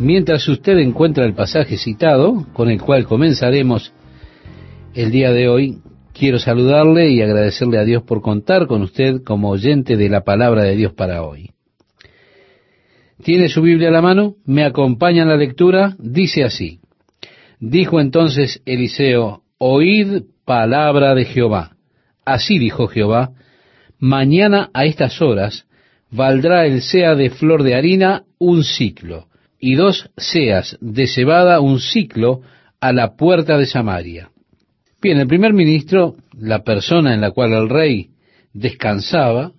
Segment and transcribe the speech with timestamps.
[0.00, 3.92] Mientras usted encuentra el pasaje citado, con el cual comenzaremos
[4.94, 5.78] el día de hoy,
[6.12, 10.62] quiero saludarle y agradecerle a Dios por contar con usted como oyente de la palabra
[10.62, 11.50] de Dios para hoy.
[13.24, 14.36] ¿Tiene su Biblia a la mano?
[14.44, 15.96] ¿Me acompaña en la lectura?
[15.98, 16.78] Dice así.
[17.58, 21.72] Dijo entonces Eliseo, oíd palabra de Jehová.
[22.24, 23.32] Así dijo Jehová,
[23.98, 25.66] mañana a estas horas
[26.12, 29.27] valdrá el sea de flor de harina un ciclo
[29.58, 32.42] y dos seas de cebada un ciclo
[32.80, 34.30] a la puerta de Samaria.
[35.00, 38.10] Bien, el primer ministro, la persona en la cual el rey
[38.52, 39.52] descansaba,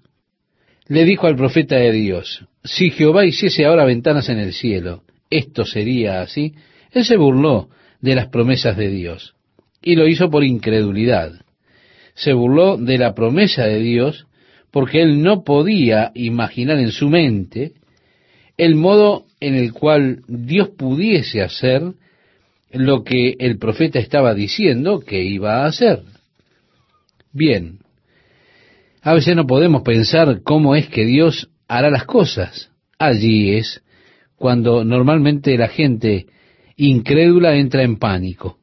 [0.88, 5.65] le dijo al profeta de Dios, si Jehová hiciese ahora ventanas en el cielo, esto
[5.65, 6.55] sería así.
[6.91, 7.69] Él se burló
[8.02, 9.35] de las promesas de Dios
[9.81, 11.33] y lo hizo por incredulidad.
[12.16, 14.27] Se burló de la promesa de Dios
[14.71, 17.73] porque él no podía imaginar en su mente
[18.57, 21.93] el modo en el cual Dios pudiese hacer
[22.71, 26.03] lo que el profeta estaba diciendo que iba a hacer.
[27.31, 27.80] Bien,
[29.02, 32.72] a veces no podemos pensar cómo es que Dios hará las cosas.
[32.97, 33.81] Allí es
[34.36, 36.28] cuando normalmente la gente
[36.75, 38.58] incrédula entra en pánico.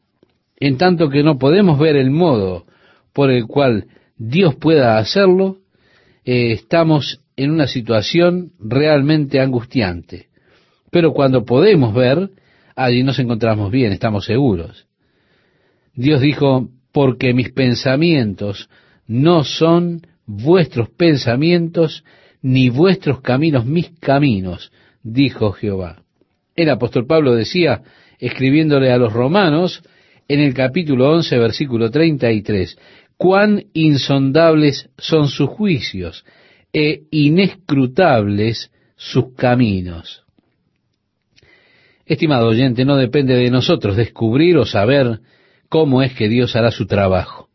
[0.59, 2.67] En tanto que no podemos ver el modo
[3.13, 5.59] por el cual Dios pueda hacerlo,
[6.25, 10.29] eh, estamos en una situación realmente angustiante.
[10.91, 12.31] Pero cuando podemos ver,
[12.75, 14.87] allí nos encontramos bien, estamos seguros.
[15.95, 18.69] Dios dijo, porque mis pensamientos
[19.07, 22.05] no son vuestros pensamientos,
[22.43, 26.03] ni vuestros caminos mis caminos, dijo Jehová.
[26.55, 27.83] El apóstol Pablo decía,
[28.19, 29.83] escribiéndole a los romanos,
[30.29, 32.79] en el capítulo 11, versículo 33,
[33.17, 36.25] cuán insondables son sus juicios
[36.73, 40.26] e inescrutables sus caminos.
[42.07, 45.21] Estimado oyente, no depende de nosotros descubrir o saber
[45.69, 47.49] cómo es que Dios hará su trabajo.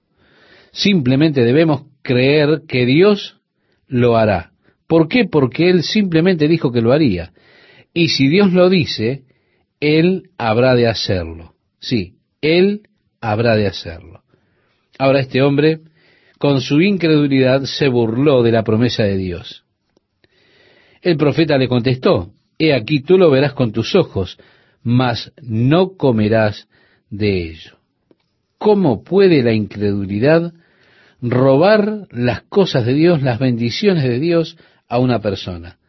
[0.74, 3.40] Simplemente debemos creer que Dios
[3.88, 4.52] lo hará.
[4.88, 5.24] ¿Por qué?
[5.24, 7.32] Porque Él simplemente dijo que lo haría.
[7.94, 9.24] Y si Dios lo dice,
[9.80, 11.54] Él habrá de hacerlo.
[11.80, 12.90] Sí, Él
[13.22, 14.24] habrá de hacerlo.
[15.00, 15.80] Ahora este hombre,
[16.38, 19.64] con su incredulidad, se burló de la promesa de Dios.
[21.02, 24.38] El profeta le contestó, He aquí tú lo verás con tus ojos,
[24.84, 26.68] mas no comerás
[27.10, 27.72] de ello.
[28.60, 30.54] ¿Cómo puede la incredulidad
[31.24, 34.58] robar las cosas de Dios, las bendiciones de Dios
[34.88, 35.80] a una persona?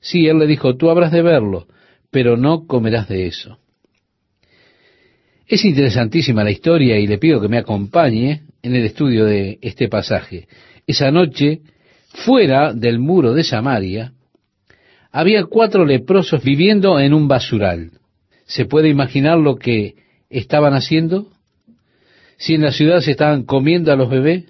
[0.00, 1.68] Sí, él le dijo, tú habrás de verlo,
[2.10, 3.60] pero no comerás de eso.
[5.46, 9.88] Es interesantísima la historia y le pido que me acompañe en el estudio de este
[9.88, 10.48] pasaje.
[10.88, 11.60] Esa noche,
[12.08, 14.12] fuera del muro de Samaria,
[15.16, 17.92] había cuatro leprosos viviendo en un basural.
[18.44, 19.94] ¿Se puede imaginar lo que
[20.28, 21.32] estaban haciendo?
[22.36, 24.44] Si en la ciudad se estaban comiendo a los bebés,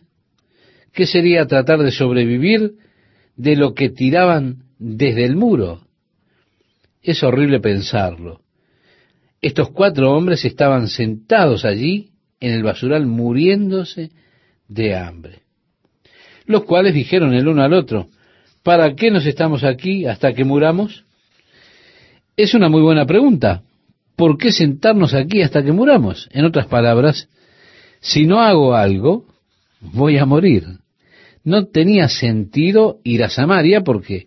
[0.93, 2.72] ¿qué sería tratar de sobrevivir
[3.37, 5.82] de lo que tiraban desde el muro?
[7.00, 8.41] Es horrible pensarlo.
[9.41, 12.10] Estos cuatro hombres estaban sentados allí
[12.41, 14.10] en el basural muriéndose
[14.66, 15.43] de hambre.
[16.44, 18.09] Los cuales dijeron el uno al otro,
[18.66, 21.04] ¿Para qué nos estamos aquí hasta que muramos?
[22.37, 23.62] Es una muy buena pregunta.
[24.16, 26.28] ¿Por qué sentarnos aquí hasta que muramos?
[26.32, 27.28] En otras palabras,
[28.00, 29.25] si no hago algo,
[29.81, 30.65] voy a morir.
[31.44, 34.26] No tenía sentido ir a Samaria porque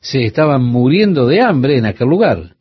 [0.00, 2.54] se estaban muriendo de hambre en aquel lugar.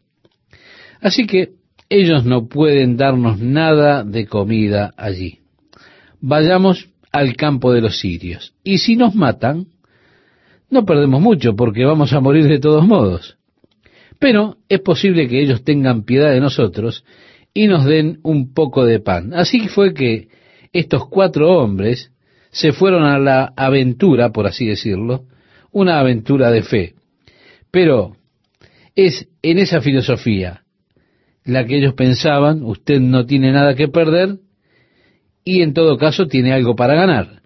[0.99, 1.49] Así que
[1.89, 5.41] ellos no pueden darnos nada de comida allí.
[6.21, 8.55] Vayamos al campo de los sirios.
[8.63, 9.67] Y si nos matan,
[10.69, 13.37] no perdemos mucho porque vamos a morir de todos modos.
[14.19, 17.05] Pero es posible que ellos tengan piedad de nosotros
[17.53, 19.33] y nos den un poco de pan.
[19.33, 20.27] Así fue que
[20.73, 22.11] estos cuatro hombres
[22.51, 25.25] se fueron a la aventura, por así decirlo,
[25.71, 26.95] una aventura de fe.
[27.71, 28.15] Pero
[28.95, 30.63] es en esa filosofía
[31.45, 34.37] la que ellos pensaban, usted no tiene nada que perder
[35.43, 37.41] y en todo caso tiene algo para ganar.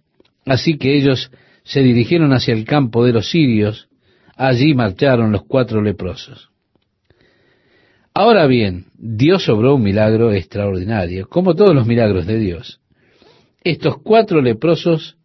[0.46, 1.32] Así que ellos
[1.64, 3.90] se dirigieron hacia el campo de los sirios,
[4.36, 6.50] allí marcharon los cuatro leprosos.
[8.14, 12.80] Ahora bien, Dios obró un milagro extraordinario, como todos los milagros de Dios.
[13.64, 15.18] Estos cuatro leprosos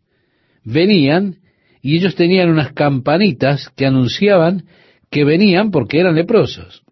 [0.64, 1.36] venían
[1.82, 4.64] y ellos tenían unas campanitas que anunciaban
[5.10, 6.82] que venían porque eran leprosos,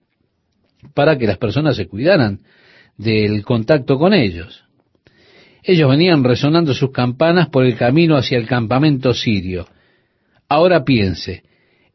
[0.95, 2.41] para que las personas se cuidaran
[2.97, 4.66] del contacto con ellos.
[5.69, 9.67] Ellos venían resonando sus campanas por el camino hacia el campamento sirio.
[10.49, 11.43] Ahora piense,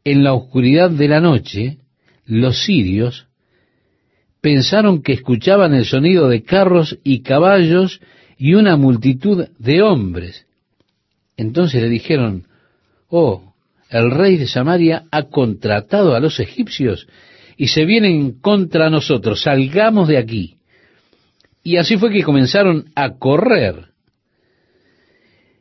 [0.04, 1.78] en la oscuridad de la noche,
[2.26, 3.28] los sirios
[4.42, 8.02] pensaron que escuchaban el sonido de carros y caballos
[8.36, 10.46] y una multitud de hombres.
[11.38, 12.46] Entonces le dijeron,
[13.08, 13.54] oh,
[13.88, 17.08] el rey de Samaria ha contratado a los egipcios
[17.56, 20.56] y se vienen contra nosotros, salgamos de aquí.
[21.62, 23.86] Y así fue que comenzaron a correr.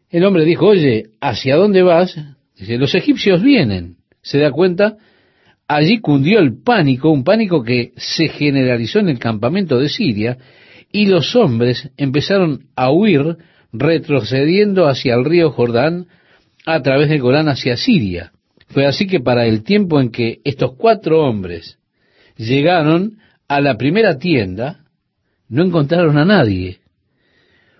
[0.09, 2.17] El hombre dijo, oye, ¿hacia dónde vas?
[2.57, 3.97] Dice, los egipcios vienen.
[4.21, 4.97] Se da cuenta,
[5.67, 10.37] allí cundió el pánico, un pánico que se generalizó en el campamento de Siria,
[10.91, 13.37] y los hombres empezaron a huir
[13.71, 16.07] retrocediendo hacia el río Jordán
[16.65, 18.31] a través del Golán hacia Siria.
[18.67, 21.77] Fue así que para el tiempo en que estos cuatro hombres
[22.37, 24.80] llegaron a la primera tienda,
[25.51, 26.79] no encontraron a nadie.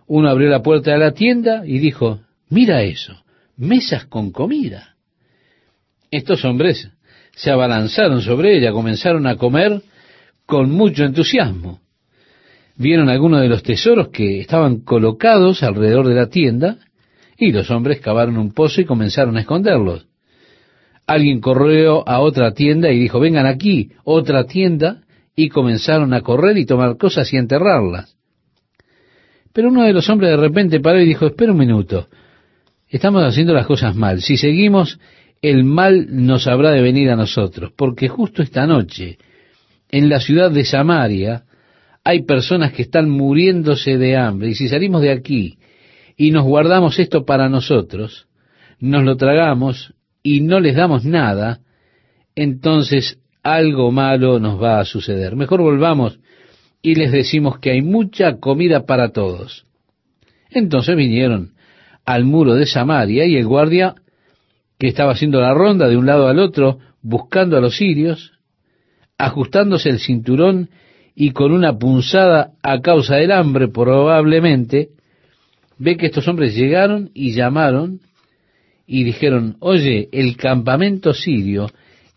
[0.06, 2.19] Uno abrió la puerta de la tienda y dijo,
[2.50, 3.23] mira eso,
[3.56, 4.97] mesas con comida.
[6.12, 6.89] Estos hombres
[7.33, 9.81] se abalanzaron sobre ella, comenzaron a comer
[10.45, 11.79] con mucho entusiasmo.
[12.75, 16.77] Vieron algunos de los tesoros que estaban colocados alrededor de la tienda
[17.38, 20.07] y los hombres cavaron un pozo y comenzaron a esconderlos.
[21.07, 25.03] Alguien corrió a otra tienda y dijo, vengan aquí, otra tienda,
[25.35, 28.15] y comenzaron a correr y tomar cosas y enterrarlas.
[29.53, 32.07] Pero uno de los hombres de repente paró y dijo, espera un minuto,
[32.87, 34.21] estamos haciendo las cosas mal.
[34.21, 34.99] Si seguimos,
[35.41, 39.17] el mal nos habrá de venir a nosotros, porque justo esta noche,
[39.89, 41.43] en la ciudad de Samaria,
[42.03, 45.57] hay personas que están muriéndose de hambre, y si salimos de aquí
[46.15, 48.27] y nos guardamos esto para nosotros,
[48.79, 49.93] nos lo tragamos
[50.23, 51.61] y no les damos nada,
[52.35, 55.35] entonces algo malo nos va a suceder.
[55.35, 56.19] Mejor volvamos
[56.81, 59.65] y les decimos que hay mucha comida para todos.
[60.49, 61.53] Entonces vinieron
[62.05, 63.95] al muro de Samaria y el guardia,
[64.79, 68.33] que estaba haciendo la ronda de un lado al otro, buscando a los sirios,
[69.17, 70.69] ajustándose el cinturón
[71.15, 74.89] y con una punzada a causa del hambre probablemente,
[75.77, 77.99] ve que estos hombres llegaron y llamaron
[78.88, 81.67] y dijeron, oye, el campamento sirio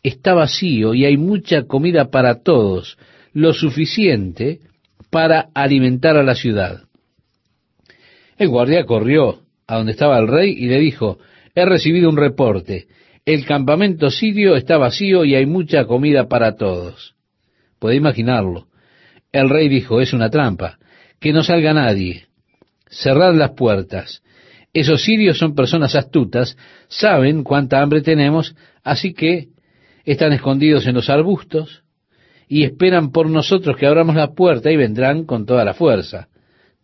[0.04, 2.98] está vacío y hay mucha comida para todos,
[3.32, 4.60] lo suficiente
[5.10, 6.82] para alimentar a la ciudad.
[8.36, 11.18] El guardia corrió a donde estaba el rey y le dijo,
[11.54, 12.86] he recibido un reporte,
[13.24, 17.14] el campamento sirio está vacío y hay mucha comida para todos.
[17.78, 18.66] Puede imaginarlo.
[19.32, 20.78] El rey dijo, es una trampa,
[21.18, 22.26] que no salga nadie,
[22.88, 24.22] cerrad las puertas.
[24.74, 26.58] Esos sirios son personas astutas,
[26.88, 29.53] saben cuánta hambre tenemos, así que
[30.04, 31.84] están escondidos en los arbustos,
[32.48, 36.28] y esperan por nosotros que abramos la puerta y vendrán con toda la fuerza.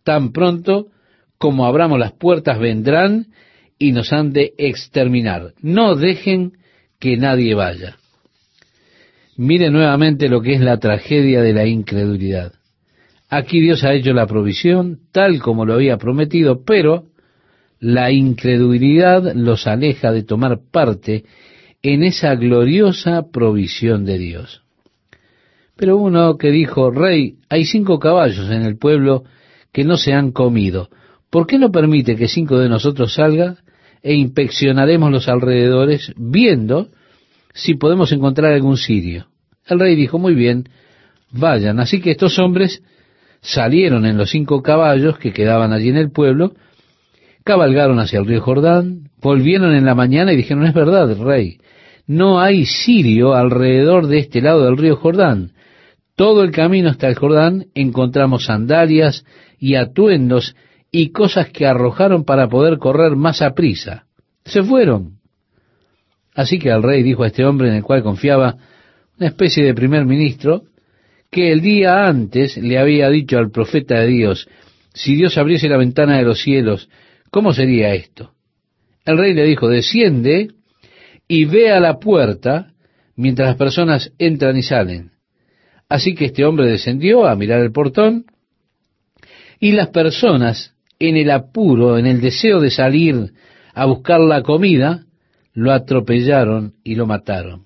[0.03, 0.87] Tan pronto
[1.37, 3.27] como abramos las puertas vendrán
[3.77, 5.53] y nos han de exterminar.
[5.61, 6.53] No dejen
[6.99, 7.97] que nadie vaya.
[9.37, 12.53] Mire nuevamente lo que es la tragedia de la incredulidad.
[13.29, 17.05] Aquí Dios ha hecho la provisión tal como lo había prometido, pero
[17.79, 21.23] la incredulidad los aleja de tomar parte
[21.83, 24.61] en esa gloriosa provisión de Dios.
[25.75, 29.23] Pero uno que dijo, Rey, hay cinco caballos en el pueblo
[29.71, 30.89] que no se han comido.
[31.29, 33.57] ¿Por qué no permite que cinco de nosotros salga
[34.03, 36.89] e inspeccionaremos los alrededores viendo
[37.53, 39.27] si podemos encontrar algún sirio?
[39.65, 40.65] El rey dijo, muy bien,
[41.31, 41.79] vayan.
[41.79, 42.83] Así que estos hombres
[43.41, 46.53] salieron en los cinco caballos que quedaban allí en el pueblo,
[47.43, 51.59] cabalgaron hacia el río Jordán, volvieron en la mañana y dijeron, es verdad, rey,
[52.07, 55.53] no hay sirio alrededor de este lado del río Jordán
[56.21, 59.25] todo el camino hasta el Jordán encontramos sandalias
[59.57, 60.55] y atuendos
[60.91, 64.05] y cosas que arrojaron para poder correr más a prisa.
[64.45, 65.19] Se fueron.
[66.35, 68.57] Así que el rey dijo a este hombre en el cual confiaba,
[69.17, 70.63] una especie de primer ministro,
[71.31, 74.47] que el día antes le había dicho al profeta de Dios,
[74.93, 76.87] si Dios abriese la ventana de los cielos,
[77.31, 78.33] ¿cómo sería esto?
[79.05, 80.49] El rey le dijo, desciende
[81.27, 82.73] y ve a la puerta
[83.15, 85.11] mientras las personas entran y salen.
[85.89, 88.25] Así que este hombre descendió a mirar el portón
[89.59, 93.33] y las personas en el apuro, en el deseo de salir
[93.73, 95.05] a buscar la comida,
[95.53, 97.63] lo atropellaron y lo mataron.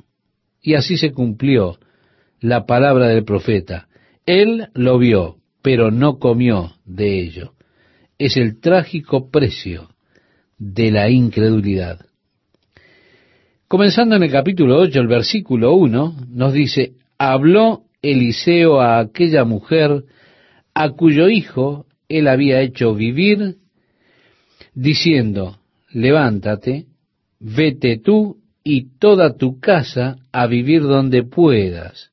[0.62, 1.78] Y así se cumplió
[2.40, 3.88] la palabra del profeta.
[4.26, 7.54] Él lo vio, pero no comió de ello.
[8.18, 9.90] Es el trágico precio
[10.58, 12.06] de la incredulidad.
[13.68, 20.04] Comenzando en el capítulo 8, el versículo 1, nos dice, habló Eliseo a aquella mujer
[20.74, 23.56] a cuyo hijo él había hecho vivir,
[24.74, 25.58] diciendo,
[25.92, 26.86] levántate,
[27.40, 32.12] vete tú y toda tu casa a vivir donde puedas,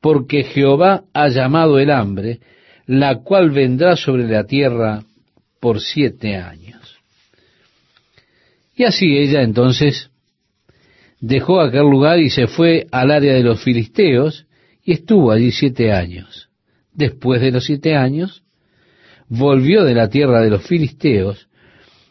[0.00, 2.40] porque Jehová ha llamado el hambre,
[2.86, 5.02] la cual vendrá sobre la tierra
[5.60, 6.85] por siete años.
[8.76, 10.10] Y así ella entonces
[11.18, 14.46] dejó aquel lugar y se fue al área de los filisteos
[14.84, 16.50] y estuvo allí siete años.
[16.92, 18.44] Después de los siete años,
[19.28, 21.48] volvió de la tierra de los filisteos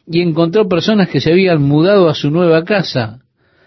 [0.07, 3.19] y encontró personas que se habían mudado a su nueva casa,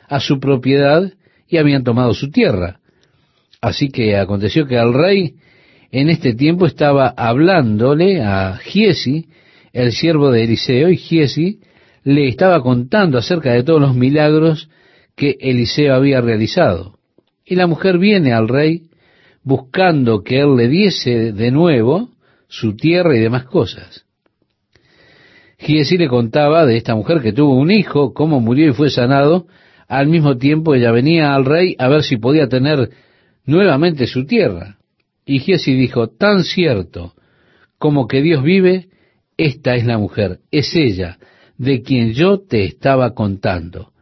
[0.08, 1.12] a su propiedad,
[1.48, 2.80] y habían tomado su tierra.
[3.60, 5.36] Así que aconteció que el rey
[5.90, 9.28] en este tiempo estaba hablándole a Giesi,
[9.72, 11.60] el siervo de Eliseo, y Giesi
[12.04, 14.68] le estaba contando acerca de todos los milagros
[15.16, 16.98] que Eliseo había realizado.
[17.44, 18.88] Y la mujer viene al rey
[19.42, 22.10] buscando que él le diese de nuevo
[22.48, 24.04] su tierra y demás cosas.
[25.58, 29.46] Giesi le contaba de esta mujer que tuvo un hijo, cómo murió y fue sanado,
[29.88, 32.90] al mismo tiempo ella venía al rey a ver si podía tener
[33.44, 34.76] nuevamente su tierra.
[35.26, 37.14] Y Giesi dijo, tan cierto
[37.78, 38.88] como que Dios vive,
[39.36, 41.18] esta es la mujer, es ella,
[41.58, 43.92] de quien yo te estaba contando.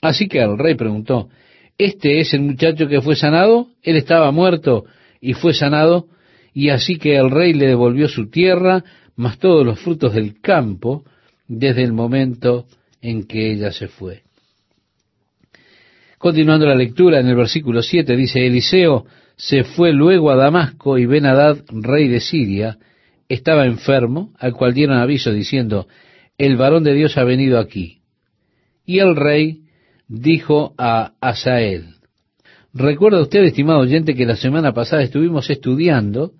[0.00, 1.28] Así que el rey preguntó,
[1.76, 3.68] ¿este es el muchacho que fue sanado?
[3.82, 4.84] Él estaba muerto
[5.20, 6.06] y fue sanado,
[6.54, 8.84] y así que el rey le devolvió su tierra,
[9.16, 11.04] más todos los frutos del campo,
[11.48, 12.66] desde el momento
[13.00, 14.22] en que ella se fue.
[16.18, 21.06] Continuando la lectura en el versículo 7 dice, Eliseo se fue luego a Damasco y
[21.06, 22.76] Benadad, rey de Siria,
[23.28, 25.86] estaba enfermo, al cual dieron aviso diciendo,
[26.38, 27.98] el varón de Dios ha venido aquí.
[28.86, 29.64] Y el rey
[30.06, 31.96] dijo a Asael,
[32.72, 36.32] recuerda usted, estimado oyente, que la semana pasada estuvimos estudiando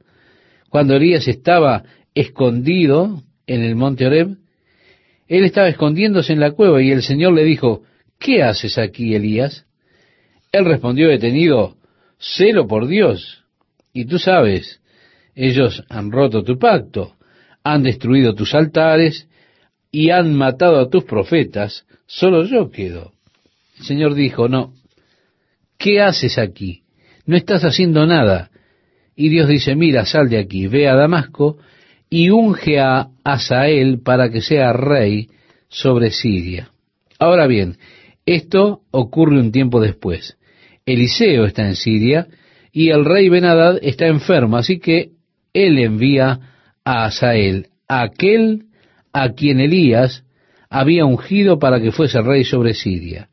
[0.70, 4.36] cuando Elías estaba escondido en el monte Oreb,
[5.26, 7.82] él estaba escondiéndose en la cueva y el Señor le dijo,
[8.18, 9.66] ¿qué haces aquí, Elías?
[10.52, 11.76] Él respondió detenido,
[12.18, 13.44] celo por Dios.
[13.92, 14.80] Y tú sabes,
[15.34, 17.16] ellos han roto tu pacto,
[17.62, 19.27] han destruido tus altares
[19.90, 23.12] y han matado a tus profetas, solo yo quedo.
[23.78, 24.74] El Señor dijo, no,
[25.78, 26.82] ¿qué haces aquí?
[27.26, 28.50] No estás haciendo nada.
[29.14, 31.58] Y Dios dice, mira, sal de aquí, ve a Damasco
[32.10, 35.28] y unge a Asael para que sea rey
[35.68, 36.70] sobre Siria.
[37.18, 37.78] Ahora bien,
[38.26, 40.36] esto ocurre un tiempo después.
[40.86, 42.28] Eliseo está en Siria
[42.72, 45.10] y el rey Benadad está enfermo, así que
[45.52, 46.40] él envía
[46.84, 48.67] a Asael, aquel
[49.22, 50.24] a quien Elías
[50.70, 53.28] había ungido para que fuese rey sobre Siria.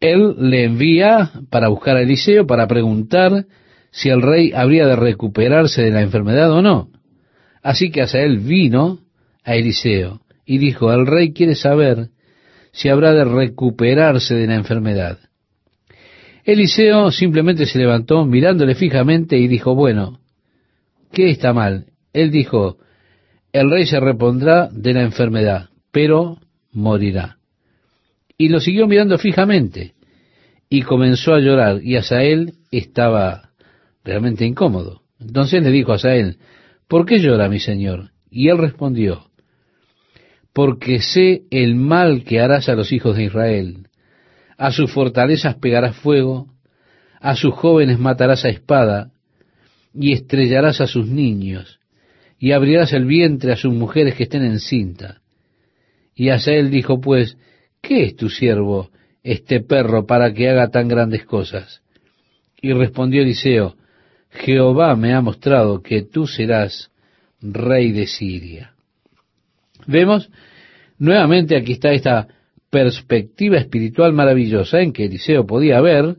[0.00, 3.46] Él le envía para buscar a Eliseo para preguntar
[3.90, 6.88] si el rey habría de recuperarse de la enfermedad o no.
[7.62, 9.00] Así que Asael vino
[9.44, 12.08] a Eliseo y dijo, el rey quiere saber
[12.72, 15.18] si habrá de recuperarse de la enfermedad.
[16.44, 20.20] Eliseo simplemente se levantó mirándole fijamente y dijo, bueno,
[21.12, 21.86] ¿qué está mal?
[22.12, 22.78] Él dijo,
[23.52, 26.38] el rey se repondrá de la enfermedad, pero
[26.72, 27.38] morirá.
[28.38, 29.94] Y lo siguió mirando fijamente
[30.68, 33.50] y comenzó a llorar y Asael estaba
[34.04, 35.02] realmente incómodo.
[35.20, 36.38] Entonces le dijo a Asael,
[36.88, 38.10] ¿por qué llora mi señor?
[38.30, 39.30] Y él respondió,
[40.54, 43.88] porque sé el mal que harás a los hijos de Israel.
[44.56, 46.48] A sus fortalezas pegarás fuego,
[47.20, 49.10] a sus jóvenes matarás a espada,
[49.94, 51.80] y estrellarás a sus niños,
[52.42, 55.20] y abrirás el vientre a sus mujeres que estén encinta.
[56.12, 57.38] Y Asael dijo pues,
[57.80, 58.90] ¿qué es tu siervo,
[59.22, 61.82] este perro, para que haga tan grandes cosas?
[62.60, 63.76] Y respondió Eliseo,
[64.30, 66.90] Jehová me ha mostrado que tú serás
[67.40, 68.72] rey de Siria.
[69.86, 70.28] Vemos
[70.98, 72.26] nuevamente aquí está esta
[72.70, 76.16] perspectiva espiritual maravillosa en que Eliseo podía ver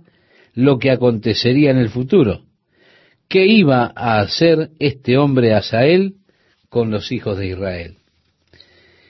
[0.53, 2.43] lo que acontecería en el futuro.
[3.33, 6.17] ¿Qué iba a hacer este hombre Asael
[6.69, 7.95] con los hijos de Israel?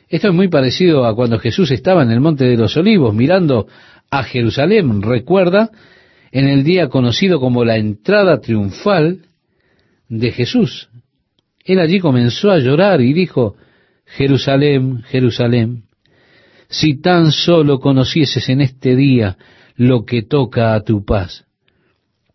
[0.08, 3.68] Esto es muy parecido a cuando Jesús estaba en el Monte de los Olivos mirando
[4.10, 5.02] a Jerusalén.
[5.02, 5.72] Recuerda
[6.32, 9.26] en el día conocido como la entrada triunfal
[10.08, 10.88] de Jesús.
[11.66, 13.58] Él allí comenzó a llorar y dijo,
[14.06, 15.84] Jerusalén, Jerusalén,
[16.70, 19.36] si tan solo conocieses en este día
[19.76, 21.46] lo que toca a tu paz,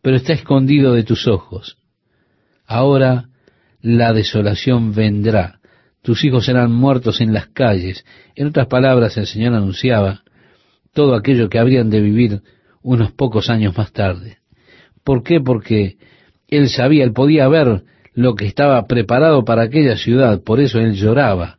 [0.02, 1.77] pero está escondido de tus ojos.
[2.68, 3.30] Ahora
[3.80, 5.58] la desolación vendrá,
[6.02, 8.04] tus hijos serán muertos en las calles.
[8.36, 10.22] En otras palabras, el Señor anunciaba
[10.92, 12.42] todo aquello que habrían de vivir
[12.82, 14.38] unos pocos años más tarde.
[15.02, 15.40] ¿Por qué?
[15.40, 15.96] Porque
[16.48, 20.92] él sabía, él podía ver lo que estaba preparado para aquella ciudad, por eso él
[20.92, 21.58] lloraba.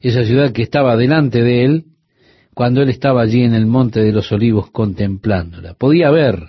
[0.00, 1.84] Esa ciudad que estaba delante de él,
[2.54, 5.74] cuando él estaba allí en el monte de los olivos contemplándola.
[5.74, 6.48] Podía ver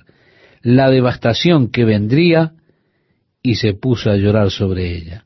[0.62, 2.54] la devastación que vendría
[3.44, 5.26] y se puso a llorar sobre ella.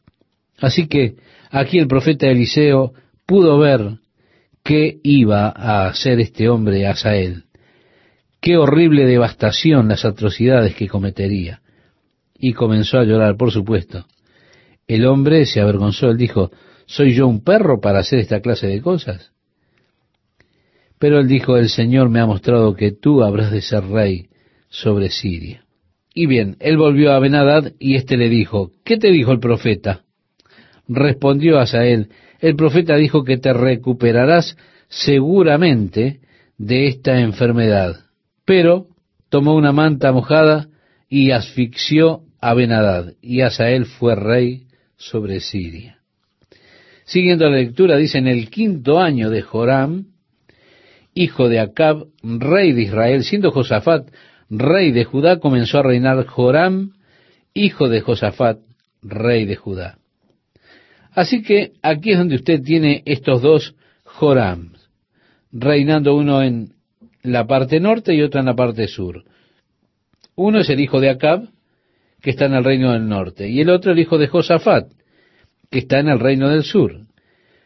[0.59, 1.15] Así que
[1.51, 2.93] aquí el profeta Eliseo
[3.27, 3.99] pudo ver
[4.63, 7.43] qué iba a hacer este hombre Asael.
[8.41, 11.61] Qué horrible devastación las atrocidades que cometería.
[12.37, 14.05] Y comenzó a llorar, por supuesto.
[14.87, 16.51] El hombre se avergonzó, él dijo,
[16.85, 19.31] ¿soy yo un perro para hacer esta clase de cosas?
[20.99, 24.29] Pero él dijo, el Señor me ha mostrado que tú habrás de ser rey
[24.69, 25.66] sobre Siria.
[26.17, 30.01] Y bien, él volvió a Benadad y éste le dijo, ¿qué te dijo el profeta?
[30.87, 32.09] Respondió Asael,
[32.39, 34.57] el profeta dijo que te recuperarás
[34.87, 36.21] seguramente
[36.57, 37.97] de esta enfermedad.
[38.45, 38.87] Pero
[39.29, 40.69] tomó una manta mojada
[41.07, 44.63] y asfixió a Benadad, y Asael fue rey
[44.95, 45.99] sobre Siria.
[47.05, 50.07] Siguiendo la lectura, dice, en el quinto año de Joram,
[51.13, 54.09] hijo de Acab, rey de Israel, siendo Josafat
[54.49, 56.93] rey de Judá, comenzó a reinar Joram,
[57.53, 58.59] hijo de Josafat,
[59.01, 59.97] rey de Judá.
[61.13, 64.73] Así que aquí es donde usted tiene estos dos Joram,
[65.51, 66.73] reinando uno en
[67.23, 69.23] la parte norte y otro en la parte sur.
[70.35, 71.49] Uno es el hijo de Acab,
[72.21, 74.91] que está en el reino del norte, y el otro el hijo de Josafat,
[75.69, 77.01] que está en el reino del sur.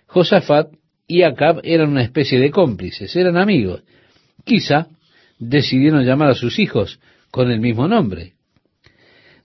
[0.07, 0.71] Josafat
[1.07, 3.83] y Acab eran una especie de cómplices, eran amigos.
[4.43, 4.87] Quizá
[5.41, 6.99] decidieron llamar a sus hijos
[7.31, 8.33] con el mismo nombre.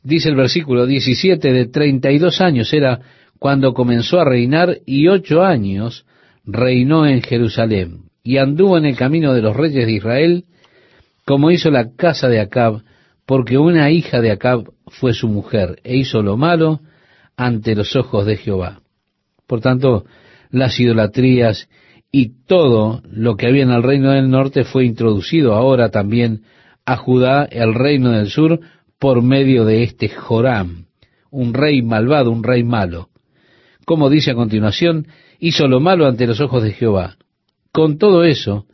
[0.03, 3.01] Dice el versículo 17, de 32 años era
[3.39, 6.05] cuando comenzó a reinar y ocho años
[6.45, 10.45] reinó en Jerusalén y anduvo en el camino de los reyes de Israel
[11.25, 12.83] como hizo la casa de Acab,
[13.25, 16.81] porque una hija de Acab fue su mujer e hizo lo malo
[17.37, 18.81] ante los ojos de Jehová.
[19.47, 20.05] Por tanto,
[20.51, 21.69] las idolatrías
[22.19, 26.45] y todo lo que había en el reino del norte fue introducido ahora también
[26.87, 28.59] a Judá, el reino del sur,
[28.99, 30.87] por medio de este Joram,
[31.31, 33.11] un rey malvado, un rey malo.
[33.85, 35.09] Como dice a continuación,
[35.41, 37.19] hizo lo malo ante los ojos de Jehová.
[37.71, 38.65] Con todo eso,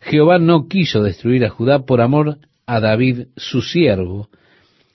[0.00, 4.28] Jehová no quiso destruir a Judá por amor a David, su siervo,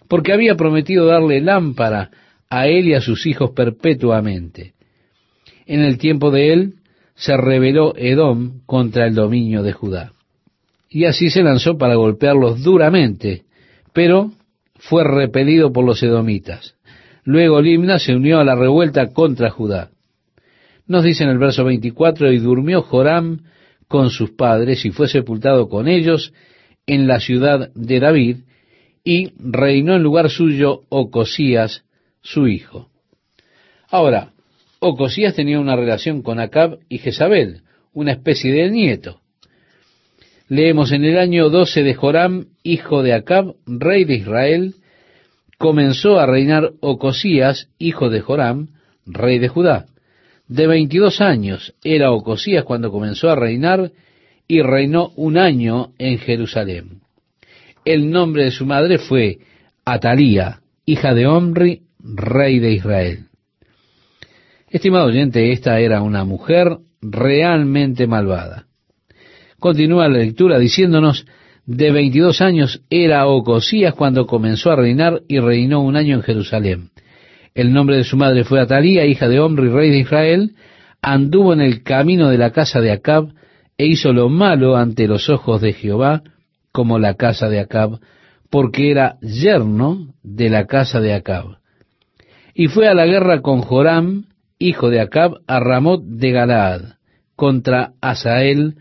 [0.07, 2.11] porque había prometido darle lámpara
[2.51, 4.75] a él y a sus hijos perpetuamente.
[5.65, 6.75] En el tiempo de él
[7.15, 10.13] se rebeló Edom contra el dominio de Judá.
[10.89, 13.43] Y así se lanzó para golpearlos duramente,
[13.93, 14.31] pero
[14.75, 16.75] fue repelido por los edomitas.
[17.23, 19.89] Luego Limna se unió a la revuelta contra Judá.
[20.87, 23.39] Nos dice en el verso 24, y durmió Joram
[23.87, 26.33] con sus padres y fue sepultado con ellos
[26.85, 28.37] en la ciudad de David,
[29.05, 31.83] y reinó en lugar suyo Ocosías,
[32.21, 32.89] su hijo.
[33.89, 34.32] Ahora,
[34.85, 37.61] Ocosías tenía una relación con Acab y Jezabel,
[37.93, 39.21] una especie de nieto.
[40.49, 44.75] Leemos en el año 12 de Joram, hijo de Acab, rey de Israel,
[45.57, 48.71] comenzó a reinar Ocosías, hijo de Joram,
[49.05, 49.85] rey de Judá.
[50.49, 53.93] De veintidós años era Ocosías cuando comenzó a reinar
[54.49, 56.99] y reinó un año en Jerusalén.
[57.85, 59.37] El nombre de su madre fue
[59.85, 63.27] Atalía, hija de Omri, rey de Israel.
[64.73, 68.65] Estimado oyente, esta era una mujer realmente malvada.
[69.59, 71.27] Continúa la lectura diciéndonos,
[71.67, 76.89] de veintidós años era Ocosías cuando comenzó a reinar y reinó un año en Jerusalén.
[77.53, 80.55] El nombre de su madre fue Atalía, hija de Omri, rey de Israel,
[81.03, 83.27] anduvo en el camino de la casa de Acab
[83.77, 86.23] e hizo lo malo ante los ojos de Jehová,
[86.71, 87.99] como la casa de Acab,
[88.49, 91.59] porque era yerno de la casa de Acab.
[92.55, 94.32] Y fue a la guerra con Joram,
[94.63, 96.95] hijo de Acab, a Ramot de Galaad,
[97.35, 98.75] contra Asael,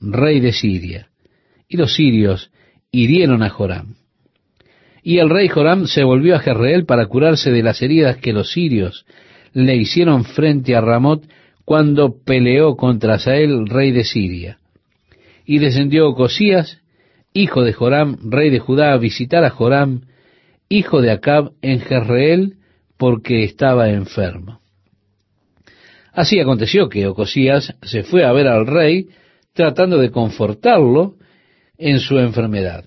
[0.00, 1.08] rey de Siria.
[1.68, 2.50] Y los sirios
[2.90, 3.94] hirieron a Joram.
[5.02, 8.50] Y el rey Joram se volvió a Jezreel para curarse de las heridas que los
[8.50, 9.06] sirios
[9.52, 11.22] le hicieron frente a Ramot
[11.64, 14.58] cuando peleó contra Asael, rey de Siria.
[15.46, 16.80] Y descendió Ocosías,
[17.32, 20.02] hijo de Joram, rey de Judá, a visitar a Joram,
[20.68, 22.56] hijo de Acab, en Jezreel,
[22.96, 24.60] porque estaba enfermo.
[26.12, 29.08] Así aconteció que Ocosías se fue a ver al rey
[29.52, 31.16] tratando de confortarlo
[31.76, 32.84] en su enfermedad.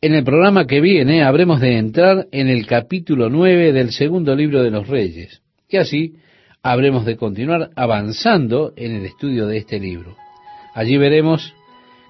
[0.00, 4.62] En el programa que viene habremos de entrar en el capítulo nueve del segundo libro
[4.62, 6.16] de los reyes, y así
[6.62, 10.16] habremos de continuar avanzando en el estudio de este libro.
[10.74, 11.54] Allí veremos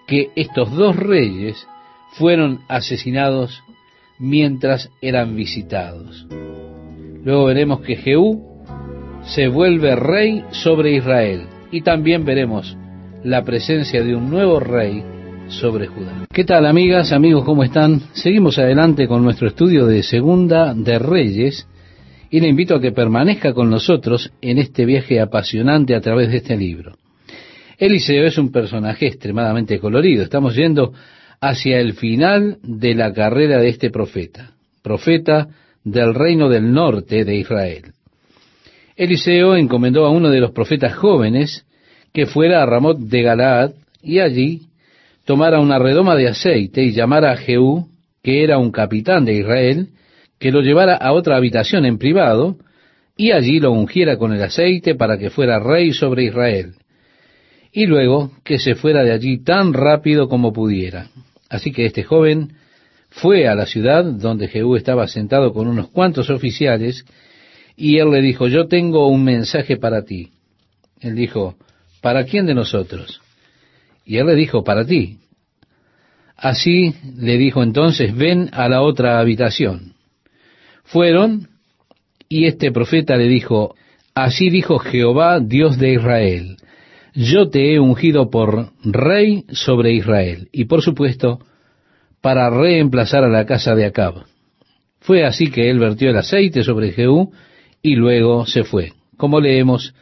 [0.07, 1.66] que estos dos reyes
[2.12, 3.62] fueron asesinados
[4.18, 6.27] mientras eran visitados.
[7.25, 8.51] Luego veremos que Jehú
[9.24, 11.42] se vuelve rey sobre Israel.
[11.70, 12.76] Y también veremos
[13.24, 15.02] la presencia de un nuevo rey
[15.48, 16.26] sobre Judá.
[16.32, 18.00] ¿Qué tal amigas, amigos, cómo están?
[18.12, 21.66] Seguimos adelante con nuestro estudio de Segunda de Reyes
[22.30, 26.38] y le invito a que permanezca con nosotros en este viaje apasionante a través de
[26.38, 26.96] este libro.
[27.78, 30.22] Eliseo es un personaje extremadamente colorido.
[30.22, 30.92] Estamos yendo
[31.40, 35.48] hacia el final de la carrera de este profeta, profeta
[35.85, 37.92] del reino del norte de Israel.
[38.96, 41.64] Eliseo encomendó a uno de los profetas jóvenes
[42.12, 44.62] que fuera a Ramot de Galaad y allí
[45.24, 47.88] tomara una redoma de aceite y llamara a Jehú,
[48.22, 49.88] que era un capitán de Israel,
[50.38, 52.57] que lo llevara a otra habitación en privado,
[53.16, 56.74] y allí lo ungiera con el aceite para que fuera rey sobre Israel,
[57.72, 61.07] y luego que se fuera de allí tan rápido como pudiera.
[61.48, 62.55] Así que este joven
[63.11, 67.05] fue a la ciudad donde Jehú estaba sentado con unos cuantos oficiales,
[67.76, 70.30] y él le dijo, yo tengo un mensaje para ti.
[71.00, 71.56] Él dijo,
[72.00, 73.20] ¿para quién de nosotros?
[74.04, 75.18] Y él le dijo, para ti.
[76.37, 79.94] Así le dijo entonces, ven a la otra habitación.
[80.85, 81.48] Fueron,
[82.28, 83.74] y este profeta le dijo,
[84.14, 86.56] así dijo Jehová, Dios de Israel,
[87.14, 91.40] yo te he ungido por rey sobre Israel, y por supuesto,
[92.20, 94.24] para reemplazar a la casa de Acab.
[95.00, 97.32] Fue así que él vertió el aceite sobre Jehú,
[97.82, 98.92] y luego se fue.
[99.16, 99.94] Como leemos,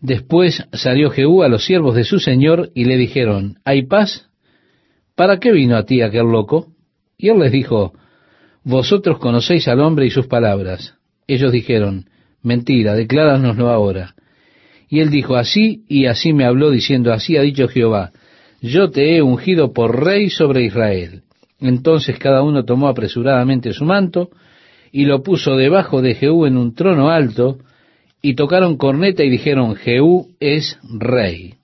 [0.00, 4.28] después salió Jehú a los siervos de su señor, y le dijeron, ¿hay paz?
[5.14, 6.68] ¿Para qué vino a ti aquel loco?
[7.18, 7.92] Y él les dijo,
[8.64, 10.94] vosotros conocéis al hombre y sus palabras.
[11.26, 12.06] Ellos dijeron,
[12.42, 14.14] mentira, decláranoslo ahora.
[14.88, 18.12] Y él dijo, así y así me habló diciendo, así ha dicho Jehová,
[18.60, 21.22] yo te he ungido por rey sobre Israel.
[21.60, 24.30] Entonces cada uno tomó apresuradamente su manto
[24.92, 27.58] y lo puso debajo de Jehú en un trono alto,
[28.20, 31.54] y tocaron corneta y dijeron, Jehú es rey.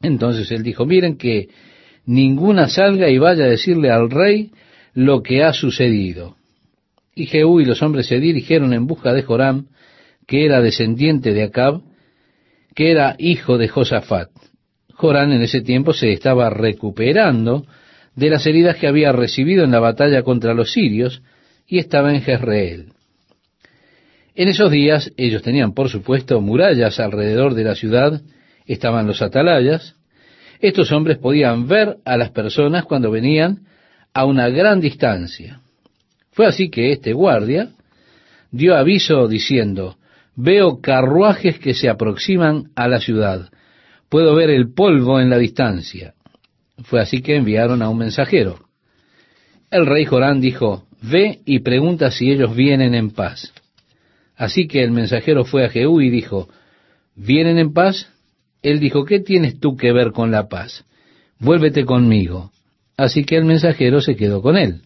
[0.00, 1.48] Entonces él dijo, miren que
[2.06, 4.50] ninguna salga y vaya a decirle al rey
[4.94, 6.36] lo que ha sucedido.
[7.14, 9.66] Y Jehú y los hombres se dirigieron en busca de Joram,
[10.26, 11.82] que era descendiente de Acab,
[12.74, 14.30] que era hijo de Josafat.
[14.94, 17.66] Joram en ese tiempo se estaba recuperando
[18.14, 21.22] de las heridas que había recibido en la batalla contra los sirios
[21.66, 22.92] y estaba en Jezreel.
[24.34, 28.20] En esos días ellos tenían, por supuesto, murallas alrededor de la ciudad,
[28.66, 29.96] estaban los atalayas.
[30.60, 33.66] Estos hombres podían ver a las personas cuando venían
[34.12, 35.60] a una gran distancia.
[36.32, 37.70] Fue así que este guardia
[38.50, 39.96] dio aviso diciendo,
[40.34, 43.50] veo carruajes que se aproximan a la ciudad,
[44.08, 46.14] puedo ver el polvo en la distancia.
[46.84, 48.66] Fue así que enviaron a un mensajero.
[49.70, 53.52] El rey Jorán dijo, ve y pregunta si ellos vienen en paz.
[54.36, 56.48] Así que el mensajero fue a Jehú y dijo,
[57.14, 58.08] ¿vienen en paz?
[58.62, 60.84] Él dijo, ¿qué tienes tú que ver con la paz?
[61.38, 62.50] Vuélvete conmigo.
[62.96, 64.80] Así que el mensajero se quedó con él.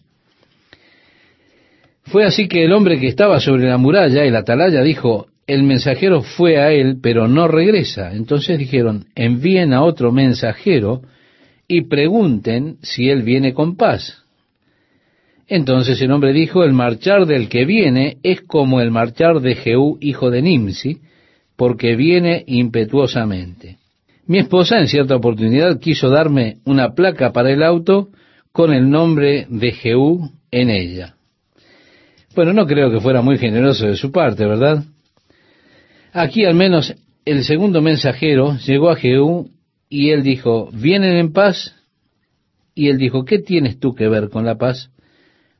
[2.03, 6.21] Fue así que el hombre que estaba sobre la muralla, el atalaya, dijo, el mensajero
[6.21, 8.13] fue a él, pero no regresa.
[8.13, 11.01] Entonces dijeron, envíen a otro mensajero
[11.67, 14.23] y pregunten si él viene con paz.
[15.53, 19.97] Entonces el hombre dijo, el marchar del que viene es como el marchar de Jehú,
[19.99, 20.99] hijo de Nimsi,
[21.57, 23.77] porque viene impetuosamente.
[24.27, 28.11] Mi esposa en cierta oportunidad quiso darme una placa para el auto
[28.53, 31.15] con el nombre de Jehú en ella.
[32.33, 34.85] Bueno, no creo que fuera muy generoso de su parte, ¿verdad?
[36.13, 39.49] Aquí al menos el segundo mensajero llegó a Jehú
[39.89, 41.75] y él dijo, ¿vienen en paz?
[42.73, 44.91] Y él dijo, ¿qué tienes tú que ver con la paz?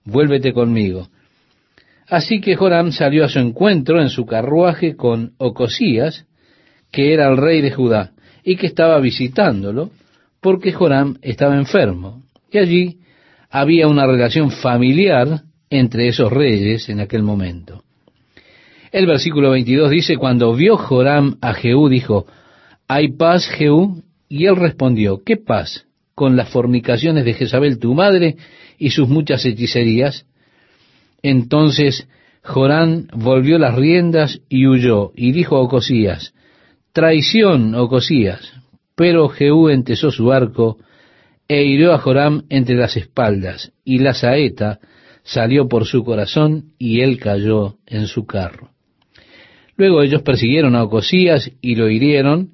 [0.06, 1.08] Vuélvete conmigo.
[2.08, 6.26] Así que Joram salió a su encuentro en su carruaje con Ocosías,
[6.92, 8.12] que era el rey de Judá
[8.44, 9.92] y que estaba visitándolo
[10.42, 12.24] porque Joram estaba enfermo.
[12.52, 12.98] Y allí
[13.50, 17.84] había una relación familiar entre esos reyes en aquel momento.
[18.92, 22.26] El versículo 22 dice, cuando vio Joram a Jehú, dijo,
[22.90, 24.04] ¿hay paz, Jehú?
[24.28, 25.86] Y él respondió, ¿qué paz?
[26.22, 28.36] Con las fornicaciones de Jezabel tu madre
[28.78, 30.28] y sus muchas hechicerías.
[31.24, 32.08] Entonces
[32.44, 36.36] Joram volvió las riendas y huyó, y dijo a Ocosías,
[36.94, 38.54] Traición, Ocosías.
[38.96, 40.78] Pero Jehú entesó su arco
[41.48, 44.80] e hirió a Joram entre las espaldas, y la saeta
[45.24, 48.70] salió por su corazón, y él cayó en su carro.
[49.76, 52.52] Luego ellos persiguieron a Ocosías y lo hirieron,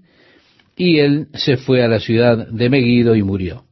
[0.77, 3.65] y él se fue a la ciudad de Megido y murió.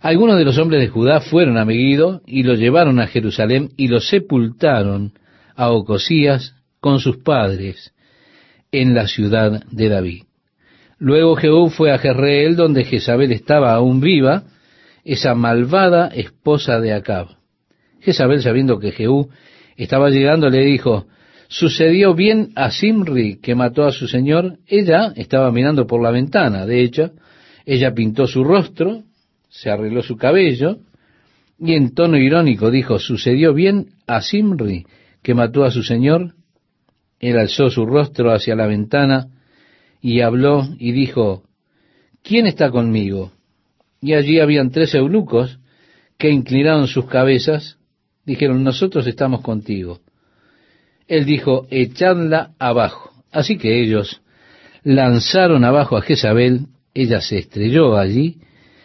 [0.00, 3.88] Algunos de los hombres de Judá fueron a Megido y lo llevaron a Jerusalén y
[3.88, 5.14] lo sepultaron
[5.56, 7.94] a Ocosías con sus padres
[8.70, 10.22] en la ciudad de David.
[10.98, 14.44] Luego Jehú fue a Jezreel, donde Jezabel estaba aún viva,
[15.04, 17.28] esa malvada esposa de Acab.
[18.00, 19.30] Jezabel, sabiendo que Jehú
[19.76, 21.06] estaba llegando, le dijo,
[21.48, 24.58] sucedió bien a Simri, que mató a su señor.
[24.66, 27.12] Ella estaba mirando por la ventana, de hecho,
[27.64, 29.02] ella pintó su rostro,
[29.48, 30.78] se arregló su cabello,
[31.58, 34.86] y en tono irónico dijo, sucedió bien a Simri,
[35.22, 36.34] que mató a su señor.
[37.18, 39.28] Él alzó su rostro hacia la ventana
[40.02, 41.44] y habló y dijo,
[42.22, 43.32] ¿quién está conmigo?
[44.00, 45.58] Y allí habían tres eunucos
[46.18, 47.78] que inclinaron sus cabezas,
[48.24, 50.00] dijeron, nosotros estamos contigo.
[51.08, 53.12] Él dijo, echadla abajo.
[53.32, 54.22] Así que ellos
[54.82, 58.38] lanzaron abajo a Jezabel, ella se estrelló allí,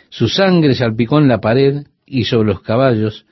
[0.09, 3.25] su sangre salpicó en la pared y sobre los caballos,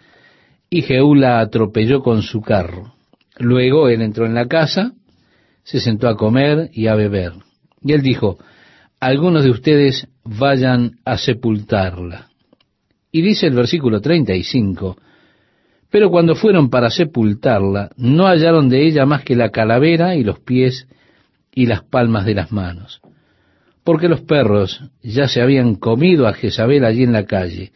[0.69, 2.93] y Jehú la atropelló con su carro.
[3.37, 4.93] Luego él entró en la casa,
[5.63, 7.33] se sentó a comer y a beber.
[7.83, 8.37] Y él dijo,
[8.99, 12.29] algunos de ustedes vayan a sepultarla.
[13.11, 14.97] Y dice el versículo 35,
[15.89, 20.39] pero cuando fueron para sepultarla, no hallaron de ella más que la calavera y los
[20.39, 20.87] pies
[21.53, 23.01] y las palmas de las manos,
[23.83, 27.71] porque los perros ya se habían comido a Jezabel allí en la calle.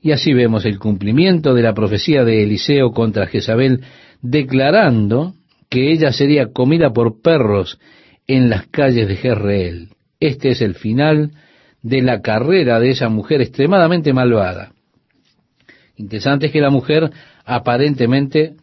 [0.00, 3.82] Y así vemos el cumplimiento de la profecía de Eliseo contra Jezabel,
[4.20, 5.34] declarando
[5.70, 7.78] que ella sería comida por perros
[8.26, 9.90] en las calles de Jezreel.
[10.18, 11.30] Este es el final
[11.82, 14.72] de la carrera de esa mujer extremadamente malvada.
[16.02, 17.10] Interesante es que la mujer
[17.44, 18.56] aparentemente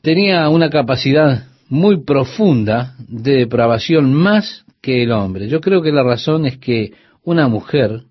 [0.00, 5.48] tenía una capacidad muy profunda de depravación más que el hombre.
[5.48, 8.04] Yo creo que la razón es que una mujer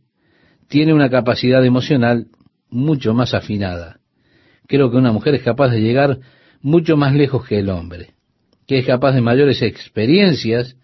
[0.68, 2.28] tiene una capacidad emocional
[2.70, 4.00] mucho más afinada.
[4.68, 6.20] Creo que una mujer es capaz de llegar
[6.62, 8.12] mucho más lejos que el hombre,
[8.68, 10.76] que es capaz de mayores experiencias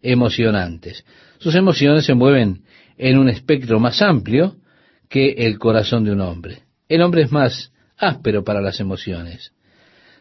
[0.00, 1.04] emocionantes.
[1.38, 2.62] Sus emociones se mueven
[2.96, 4.56] en un espectro más amplio
[5.08, 6.62] que el corazón de un hombre.
[6.88, 9.52] El hombre es más áspero para las emociones.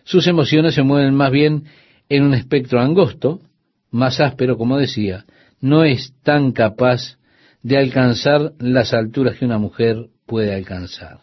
[0.03, 1.65] Sus emociones se mueven más bien
[2.09, 3.41] en un espectro angosto,
[3.89, 5.25] más áspero, como decía,
[5.61, 7.17] no es tan capaz
[7.61, 11.19] de alcanzar las alturas que una mujer puede alcanzar.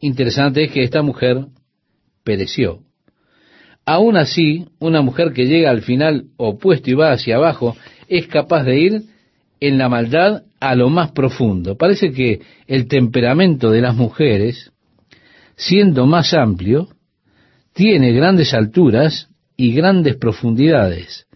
[0.00, 1.46] Interesante es que esta mujer
[2.24, 2.80] pereció.
[3.84, 7.76] Aún así, una mujer que llega al final opuesto y va hacia abajo
[8.08, 9.02] es capaz de ir
[9.62, 11.76] en la maldad a lo más profundo.
[11.76, 14.72] Parece que el temperamento de las mujeres,
[15.54, 16.88] siendo más amplio,
[17.72, 21.28] tiene grandes alturas y grandes profundidades.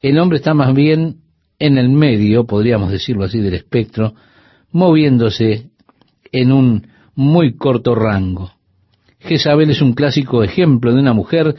[0.00, 1.18] El hombre está más bien
[1.60, 4.14] en el medio, podríamos decirlo así, del espectro,
[4.72, 5.70] moviéndose
[6.32, 8.50] en un muy corto rango.
[9.20, 11.54] Jezabel es un clásico ejemplo de una mujer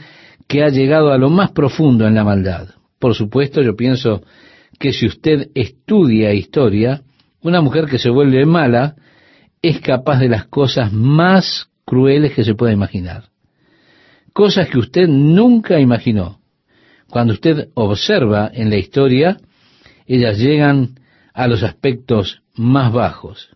[0.46, 2.68] que ha llegado a lo más profundo en la maldad.
[2.98, 4.22] Por supuesto, yo pienso
[4.82, 7.02] que si usted estudia historia,
[7.40, 8.96] una mujer que se vuelve mala
[9.62, 13.26] es capaz de las cosas más crueles que se pueda imaginar.
[14.32, 16.40] Cosas que usted nunca imaginó.
[17.08, 19.36] Cuando usted observa en la historia,
[20.08, 20.96] ellas llegan
[21.32, 23.50] a los aspectos más bajos.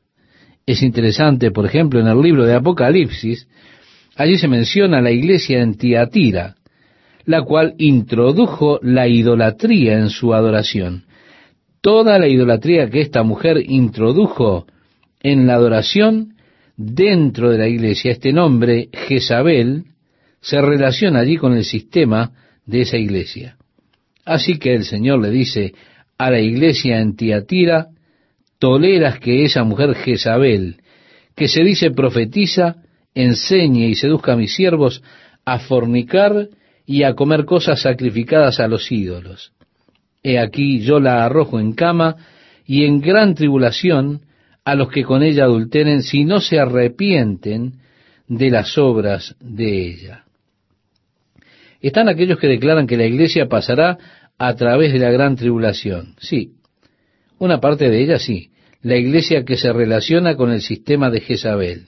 [0.65, 3.49] Es interesante, por ejemplo, en el libro de Apocalipsis,
[4.15, 6.55] allí se menciona la iglesia en Tiatira,
[7.25, 11.06] la cual introdujo la idolatría en su adoración.
[11.87, 14.67] Toda la idolatría que esta mujer introdujo
[15.21, 16.35] en la adoración
[16.77, 19.85] dentro de la iglesia, este nombre, Jezabel,
[20.41, 22.33] se relaciona allí con el sistema
[22.65, 23.57] de esa iglesia.
[24.25, 25.75] Así que el Señor le dice
[26.19, 27.91] a la iglesia en Tiatira,
[28.59, 30.79] toleras que esa mujer Jezabel,
[31.37, 32.79] que se dice profetiza,
[33.15, 35.05] enseñe y seduzca a mis siervos
[35.45, 36.49] a fornicar
[36.85, 39.53] y a comer cosas sacrificadas a los ídolos.
[40.29, 42.17] He aquí yo la arrojo en cama
[42.67, 44.23] y en gran tribulación
[44.65, 47.75] a los que con ella adulteren si no se arrepienten
[48.27, 50.25] de las obras de ella.
[51.81, 53.99] Están aquellos que declaran que la iglesia pasará
[54.37, 56.17] a través de la gran tribulación.
[56.19, 56.55] Sí,
[57.39, 58.51] una parte de ella sí,
[58.83, 61.87] la iglesia que se relaciona con el sistema de Jezabel.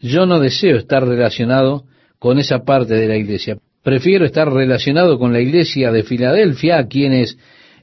[0.00, 1.84] Yo no deseo estar relacionado
[2.18, 3.58] con esa parte de la iglesia.
[3.84, 7.36] Prefiero estar relacionado con la iglesia de Filadelfia, a quienes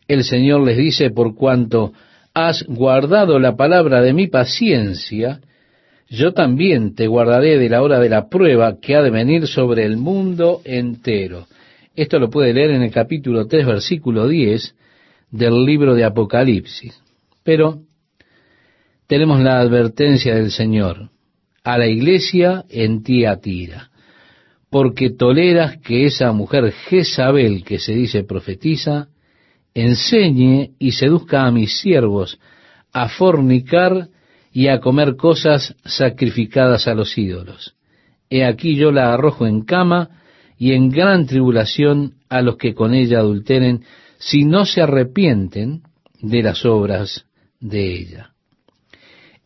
[0.08, 1.94] el Señor les dice, por cuanto
[2.34, 5.42] has guardado la palabra de mi paciencia,
[6.10, 9.86] yo también te guardaré de la hora de la prueba que ha de venir sobre
[9.86, 11.46] el mundo entero.
[11.96, 14.76] Esto lo puede leer en el capítulo 3, versículo 10
[15.30, 17.00] del libro de Apocalipsis.
[17.44, 17.84] Pero
[19.06, 21.12] tenemos la advertencia del Señor
[21.64, 23.91] a la iglesia en Tiatira,
[24.72, 29.10] porque toleras que esa mujer Jezabel que se dice profetiza,
[29.74, 32.40] enseñe y seduzca a mis siervos
[32.94, 34.08] a fornicar
[34.54, 37.76] y a comer cosas sacrificadas a los ídolos.
[38.30, 40.10] He aquí yo la arrojo en cama
[40.58, 43.84] y en gran tribulación a los que con ella adulteren,
[44.20, 45.82] si no se arrepienten
[46.22, 47.26] de las obras
[47.60, 48.32] de ella.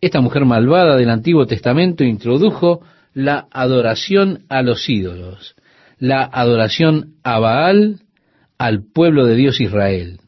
[0.02, 2.82] Esta mujer malvada del Antiguo Testamento introdujo
[3.16, 5.56] la adoración a los ídolos,
[5.98, 8.02] la adoración a Baal,
[8.58, 10.20] al pueblo de Dios Israel.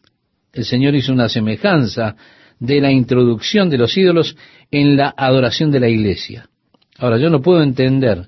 [0.53, 2.15] El Señor hizo una semejanza
[2.59, 4.37] de la introducción de los ídolos
[4.71, 6.49] en la adoración de la iglesia.
[6.97, 8.27] Ahora, yo no puedo entender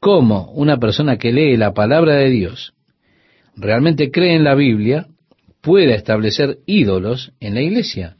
[0.00, 2.72] cómo una persona que lee la palabra de Dios,
[3.54, 5.06] realmente cree en la Biblia,
[5.60, 8.16] pueda establecer ídolos en la iglesia,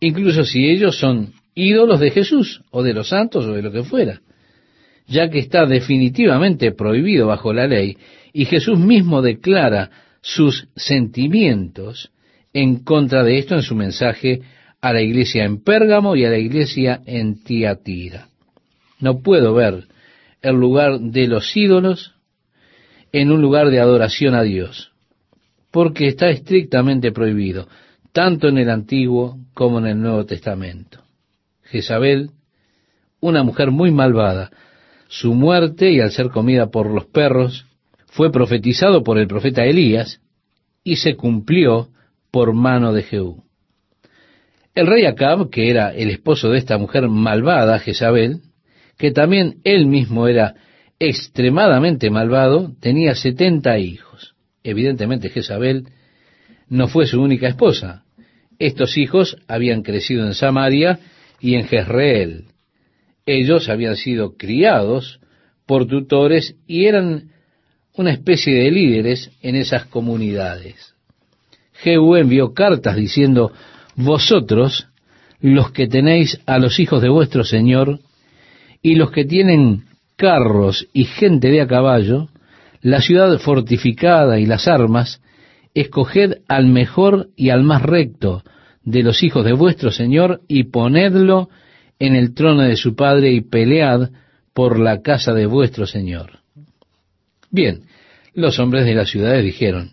[0.00, 3.84] incluso si ellos son ídolos de Jesús o de los santos o de lo que
[3.84, 4.22] fuera,
[5.08, 7.96] ya que está definitivamente prohibido bajo la ley
[8.32, 9.90] y Jesús mismo declara
[10.20, 12.10] sus sentimientos
[12.52, 14.42] en contra de esto en su mensaje
[14.80, 18.28] a la iglesia en Pérgamo y a la iglesia en Tiatira.
[19.00, 19.84] No puedo ver
[20.42, 22.14] el lugar de los ídolos
[23.12, 24.92] en un lugar de adoración a Dios,
[25.70, 27.68] porque está estrictamente prohibido,
[28.12, 31.02] tanto en el Antiguo como en el Nuevo Testamento.
[31.64, 32.30] Jezabel,
[33.20, 34.50] una mujer muy malvada,
[35.08, 37.66] su muerte y al ser comida por los perros,
[38.06, 40.20] fue profetizado por el profeta Elías
[40.84, 41.88] y se cumplió
[42.30, 43.42] por mano de Jehú.
[44.74, 48.42] El rey Acab, que era el esposo de esta mujer malvada, Jezabel,
[48.96, 50.54] que también él mismo era
[50.98, 54.34] extremadamente malvado, tenía setenta hijos.
[54.62, 55.88] Evidentemente Jezabel
[56.68, 58.04] no fue su única esposa.
[58.58, 60.98] Estos hijos habían crecido en Samaria
[61.40, 62.46] y en Jezreel.
[63.30, 65.20] Ellos habían sido criados
[65.66, 67.24] por tutores y eran
[67.94, 70.94] una especie de líderes en esas comunidades.
[71.74, 73.52] Jehú envió cartas diciendo,
[73.96, 74.88] vosotros,
[75.42, 78.00] los que tenéis a los hijos de vuestro Señor,
[78.80, 79.84] y los que tienen
[80.16, 82.28] carros y gente de a caballo,
[82.80, 85.20] la ciudad fortificada y las armas,
[85.74, 88.42] escoged al mejor y al más recto
[88.84, 91.50] de los hijos de vuestro Señor y ponedlo
[91.98, 94.10] en el trono de su Padre y pelead
[94.54, 96.40] por la casa de vuestro Señor.
[97.50, 97.82] Bien,
[98.34, 99.92] los hombres de las ciudades dijeron,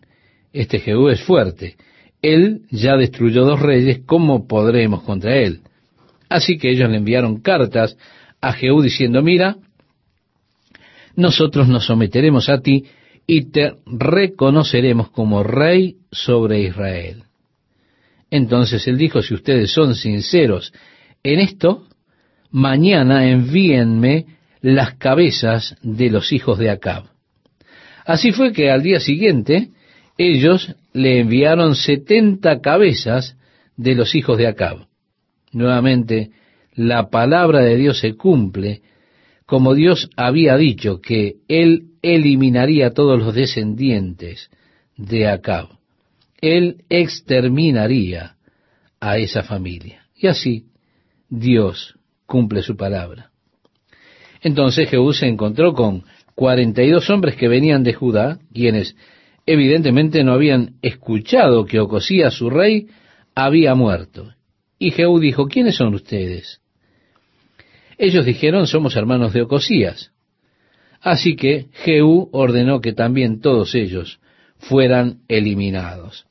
[0.54, 1.76] este Jehú es fuerte.
[2.22, 5.62] Él ya destruyó dos reyes, ¿cómo podremos contra él?
[6.30, 7.98] Así que ellos le enviaron cartas
[8.41, 9.58] a Jehú diciendo, mira,
[11.15, 12.86] nosotros nos someteremos a ti
[13.28, 17.24] y te reconoceremos como rey sobre Israel.
[18.30, 20.74] Entonces él dijo, si ustedes son sinceros
[21.24, 21.88] en esto,
[22.56, 24.28] mañana envíenme
[24.62, 27.04] las cabezas de los hijos de Acab.
[28.06, 29.72] Así fue que al día siguiente
[30.18, 33.36] ellos le enviaron setenta cabezas
[33.76, 34.88] de los hijos de Acab.
[35.52, 36.32] Nuevamente,
[36.74, 38.84] la palabra de Dios se cumple,
[39.46, 44.50] como Dios había dicho que Él eliminaría a todos los descendientes
[44.96, 45.68] de Acab.
[46.39, 48.38] Él exterminaría
[49.02, 50.06] a esa familia.
[50.15, 50.68] Y así
[51.30, 53.32] Dios cumple su palabra.
[54.42, 56.04] Entonces Jehú se encontró con
[56.36, 58.96] cuarenta y dos hombres que venían de Judá, quienes
[59.46, 62.88] evidentemente no habían escuchado que Ocosías, su rey,
[63.34, 64.34] había muerto.
[64.78, 66.62] Y Jehú dijo, ¿quiénes son ustedes?
[67.98, 70.12] Ellos dijeron, somos hermanos de Ocosías.
[71.02, 74.20] Así que Jehú ordenó que también todos ellos
[74.58, 76.26] fueran eliminados.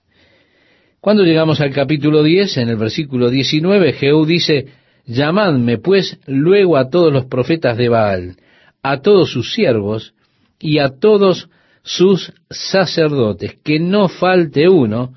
[1.01, 4.69] Cuando llegamos al capítulo 10, en el versículo 19, Jehú dice,
[5.07, 8.37] llamadme pues luego a todos los profetas de Baal,
[8.83, 10.15] a todos sus siervos
[10.59, 11.49] y a todos
[11.83, 15.15] sus sacerdotes, que no falte uno,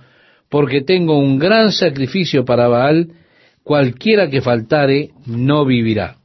[0.49, 3.09] porque tengo un gran sacrificio para Baal,
[3.63, 6.17] cualquiera que faltare no vivirá.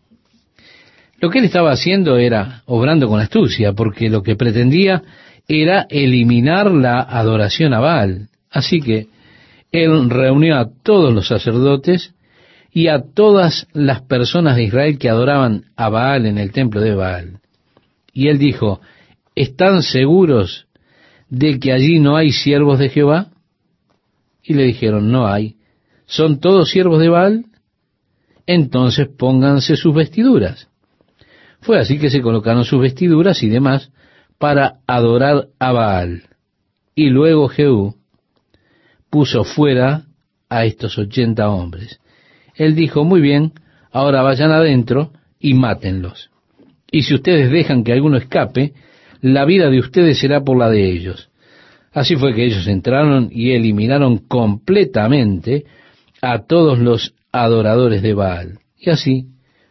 [1.21, 5.03] Lo que él estaba haciendo era obrando con astucia, porque lo que pretendía
[5.47, 8.29] era eliminar la adoración a Baal.
[8.51, 9.07] Así que
[9.71, 12.15] él reunió a todos los sacerdotes
[12.73, 16.95] y a todas las personas de Israel que adoraban a Baal en el templo de
[16.95, 17.41] Baal.
[18.15, 18.81] Y él dijo,
[19.35, 20.67] ¿están seguros
[21.29, 23.29] de que allí no hay siervos de Jehová?
[24.43, 25.57] Y le dijeron, no hay.
[26.07, 27.45] ¿Son todos siervos de Baal?
[28.47, 30.69] Entonces pónganse sus vestiduras.
[31.61, 33.93] Fue así que se colocaron sus vestiduras y demás
[34.39, 36.25] para adorar a Baal.
[36.95, 37.97] Y luego Jehú
[39.11, 40.07] puso fuera
[40.49, 42.01] a estos ochenta hombres.
[42.55, 43.53] Él dijo, muy bien,
[43.91, 46.31] ahora vayan adentro y mátenlos.
[46.91, 48.73] Y si ustedes dejan que alguno escape,
[49.21, 51.31] la vida de ustedes será por la de ellos.
[51.93, 55.65] Así fue que ellos entraron y eliminaron completamente
[56.21, 58.59] a todos los adoradores de Baal.
[58.79, 59.27] Y así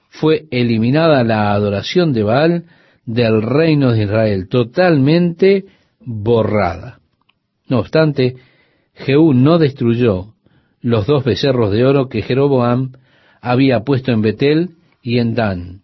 [0.10, 2.66] fue eliminada la adoración de Baal
[3.06, 5.66] del reino de Israel, totalmente
[6.00, 7.00] borrada.
[7.68, 8.36] No obstante,
[8.94, 10.31] Jehú no destruyó
[10.82, 12.94] los dos becerros de oro que Jeroboam
[13.42, 14.70] había puesto en Betel
[15.02, 15.82] y en Dan,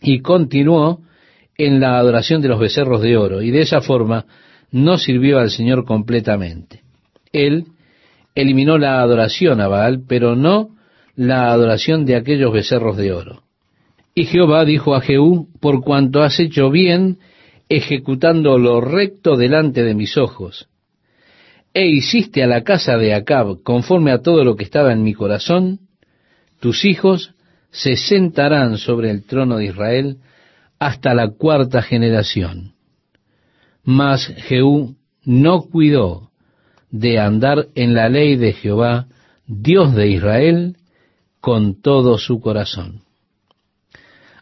[0.00, 1.00] y continuó
[1.56, 4.26] en la adoración de los becerros de oro, y de esa forma
[4.70, 6.82] no sirvió al Señor completamente.
[7.32, 7.66] Él
[8.34, 10.70] eliminó la adoración a Baal, pero no
[11.16, 13.42] la adoración de aquellos becerros de oro.
[14.14, 17.18] Y Jehová dijo a Jehú, por cuanto has hecho bien,
[17.68, 20.68] ejecutando lo recto delante de mis ojos,
[21.74, 25.12] e hiciste a la casa de Acab conforme a todo lo que estaba en mi
[25.12, 25.80] corazón,
[26.60, 27.34] tus hijos
[27.72, 30.18] se sentarán sobre el trono de Israel
[30.78, 32.74] hasta la cuarta generación.
[33.82, 36.30] Mas Jehú no cuidó
[36.90, 39.08] de andar en la ley de Jehová,
[39.46, 40.76] Dios de Israel,
[41.40, 43.02] con todo su corazón.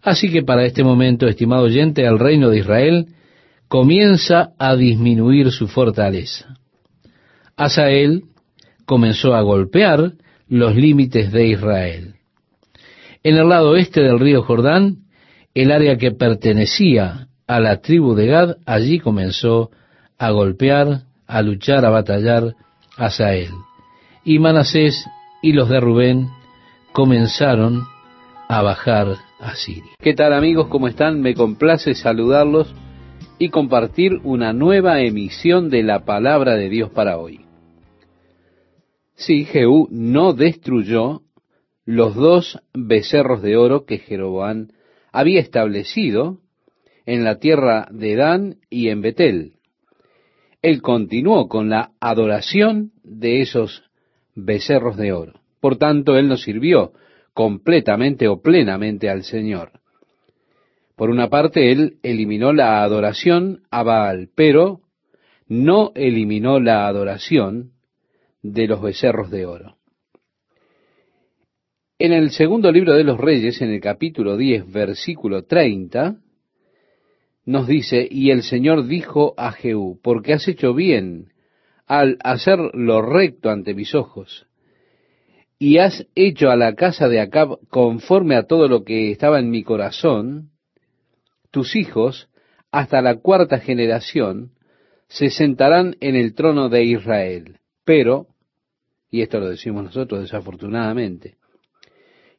[0.03, 3.07] Así que para este momento, estimado oyente, el reino de Israel
[3.68, 6.59] comienza a disminuir su fortaleza.
[7.64, 8.24] Asael
[8.86, 10.12] comenzó a golpear
[10.48, 12.14] los límites de Israel.
[13.22, 15.04] En el lado oeste del río Jordán,
[15.54, 19.70] el área que pertenecía a la tribu de Gad, allí comenzó
[20.18, 22.54] a golpear, a luchar, a batallar
[22.96, 23.50] Asael.
[24.24, 25.06] Y Manasés
[25.42, 26.28] y los de Rubén
[26.92, 27.84] comenzaron
[28.48, 29.92] a bajar a Siria.
[29.98, 30.68] ¿Qué tal amigos?
[30.68, 31.20] ¿Cómo están?
[31.20, 32.74] Me complace saludarlos
[33.38, 37.41] y compartir una nueva emisión de la palabra de Dios para hoy.
[39.14, 41.22] Sí, Jehú no destruyó
[41.84, 44.68] los dos becerros de oro que Jeroboam
[45.12, 46.38] había establecido
[47.06, 49.54] en la tierra de Dan y en Betel.
[50.62, 53.82] Él continuó con la adoración de esos
[54.34, 55.40] becerros de oro.
[55.60, 56.92] Por tanto, él no sirvió
[57.34, 59.72] completamente o plenamente al Señor.
[60.96, 64.80] Por una parte, él eliminó la adoración a Baal, pero
[65.48, 67.71] no eliminó la adoración
[68.43, 69.76] de los becerros de oro.
[71.99, 76.16] En el segundo libro de los Reyes, en el capítulo 10, versículo 30,
[77.45, 81.32] nos dice, y el Señor dijo a Jehú, porque has hecho bien
[81.86, 84.47] al hacer lo recto ante mis ojos,
[85.59, 89.51] y has hecho a la casa de Acab conforme a todo lo que estaba en
[89.51, 90.51] mi corazón,
[91.53, 92.28] tus hijos,
[92.72, 94.53] hasta la cuarta generación,
[95.07, 97.59] se sentarán en el trono de Israel.
[97.84, 98.32] Pero,
[99.12, 101.36] y esto lo decimos nosotros desafortunadamente,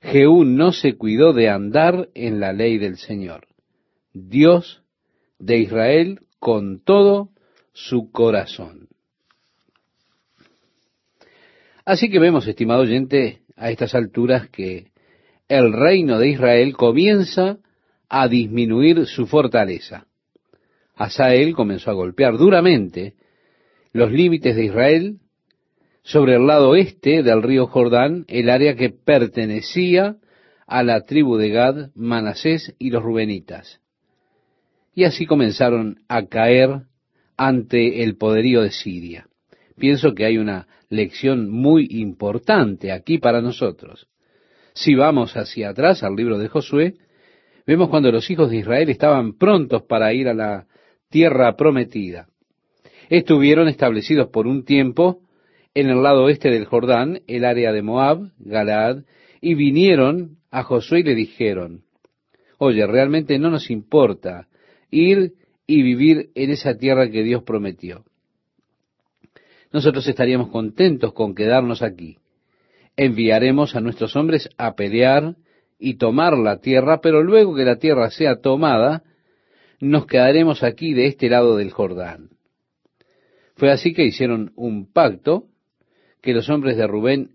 [0.01, 3.47] Jehú no se cuidó de andar en la ley del Señor,
[4.11, 4.82] Dios
[5.38, 7.30] de Israel, con todo
[7.74, 8.89] su corazón.
[11.86, 14.88] Así que vemos, estimado oyente, a estas alturas que
[15.47, 17.59] el reino de Israel comienza
[18.09, 20.07] a disminuir su fortaleza.
[20.95, 23.13] Asael comenzó a golpear duramente
[23.91, 25.19] los límites de Israel
[26.04, 30.18] sobre el lado este del río Jordán, el área que pertenecía
[30.68, 33.80] a la tribu de Gad, Manasés y los Rubenitas.
[34.93, 36.84] Y así comenzaron a caer
[37.38, 39.28] ante el poderío de Siria.
[39.78, 44.08] Pienso que hay una lección muy importante aquí para nosotros.
[44.74, 46.95] Si vamos hacia atrás al libro de Josué,
[47.66, 50.68] vemos cuando los hijos de Israel estaban prontos para ir a la
[51.10, 52.28] tierra prometida.
[53.10, 55.22] Estuvieron establecidos por un tiempo
[55.76, 59.03] en el lado oeste del Jordán, el área de Moab, Galaad,
[59.41, 61.84] y vinieron a Josué y le dijeron,
[62.59, 64.47] oye, realmente no nos importa
[64.91, 65.34] ir
[65.65, 68.05] y vivir en esa tierra que Dios prometió.
[69.71, 72.19] Nosotros estaríamos contentos con quedarnos aquí.
[72.95, 75.36] Enviaremos a nuestros hombres a pelear
[75.80, 79.03] y tomar la tierra, pero luego que la tierra sea tomada,
[79.80, 82.30] nos quedaremos aquí de este lado del Jordán.
[83.55, 85.47] Fue así que hicieron un pacto
[86.24, 87.32] que los hombres de Rubén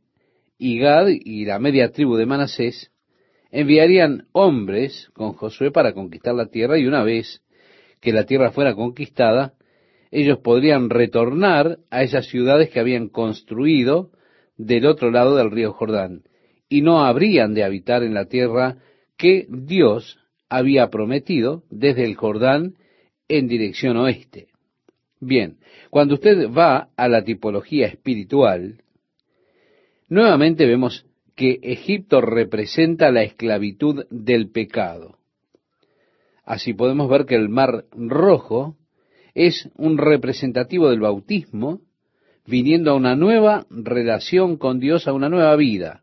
[0.56, 2.90] y Gad y la media tribu de Manasés
[3.50, 7.42] enviarían hombres con Josué para conquistar la tierra y una vez
[8.00, 9.52] que la tierra fuera conquistada,
[10.10, 14.10] ellos podrían retornar a esas ciudades que habían construido
[14.56, 16.22] del otro lado del río Jordán
[16.70, 18.78] y no habrían de habitar en la tierra
[19.18, 20.18] que Dios
[20.48, 22.74] había prometido desde el Jordán
[23.28, 24.47] en dirección oeste.
[25.20, 25.58] Bien,
[25.90, 28.82] cuando usted va a la tipología espiritual,
[30.08, 35.18] nuevamente vemos que Egipto representa la esclavitud del pecado.
[36.44, 38.76] Así podemos ver que el mar rojo
[39.34, 41.80] es un representativo del bautismo,
[42.46, 46.02] viniendo a una nueva relación con Dios, a una nueva vida.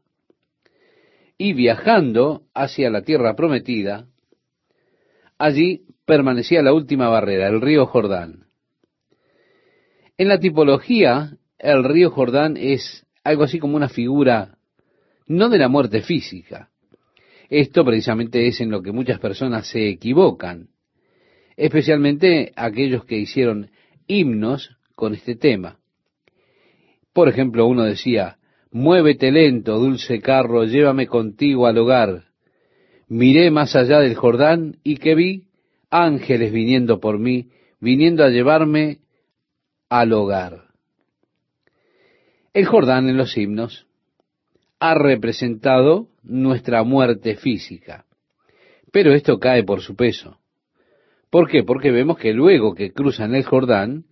[1.37, 4.07] Y viajando hacia la tierra prometida,
[5.37, 8.45] allí permanecía la última barrera, el río Jordán.
[10.17, 14.57] En la tipología, el río Jordán es algo así como una figura
[15.27, 16.69] no de la muerte física.
[17.49, 20.69] Esto precisamente es en lo que muchas personas se equivocan,
[21.57, 23.71] especialmente aquellos que hicieron
[24.07, 25.79] himnos con este tema.
[27.11, 28.37] Por ejemplo, uno decía,
[28.71, 32.25] Muévete lento, dulce carro, llévame contigo al hogar.
[33.09, 35.47] Miré más allá del Jordán y que vi
[35.89, 37.49] ángeles viniendo por mí,
[37.79, 38.99] viniendo a llevarme
[39.99, 40.65] al hogar.
[42.53, 43.87] El Jordán en los himnos
[44.79, 48.05] ha representado nuestra muerte física,
[48.91, 50.37] pero esto cae por su peso.
[51.29, 51.63] ¿Por qué?
[51.63, 54.03] Porque vemos que luego que cruzan el Jordán,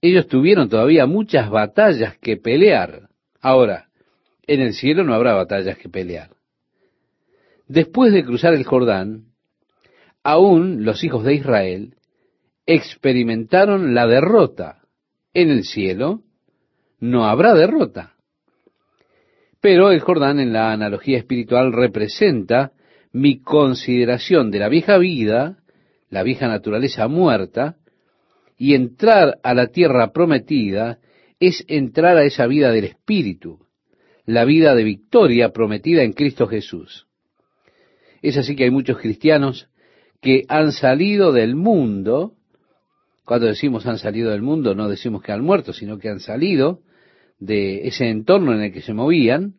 [0.00, 3.08] ellos tuvieron todavía muchas batallas que pelear.
[3.40, 3.88] Ahora,
[4.46, 6.30] en el cielo no habrá batallas que pelear.
[7.66, 9.32] Después de cruzar el Jordán,
[10.22, 11.96] aún los hijos de Israel
[12.66, 14.83] experimentaron la derrota.
[15.34, 16.22] En el cielo
[17.00, 18.14] no habrá derrota.
[19.60, 22.72] Pero el Jordán en la analogía espiritual representa
[23.12, 25.58] mi consideración de la vieja vida,
[26.10, 27.76] la vieja naturaleza muerta,
[28.56, 30.98] y entrar a la tierra prometida
[31.40, 33.66] es entrar a esa vida del Espíritu,
[34.26, 37.06] la vida de victoria prometida en Cristo Jesús.
[38.22, 39.68] Es así que hay muchos cristianos
[40.20, 42.34] que han salido del mundo,
[43.24, 46.82] cuando decimos han salido del mundo, no decimos que han muerto, sino que han salido
[47.38, 49.54] de ese entorno en el que se movían,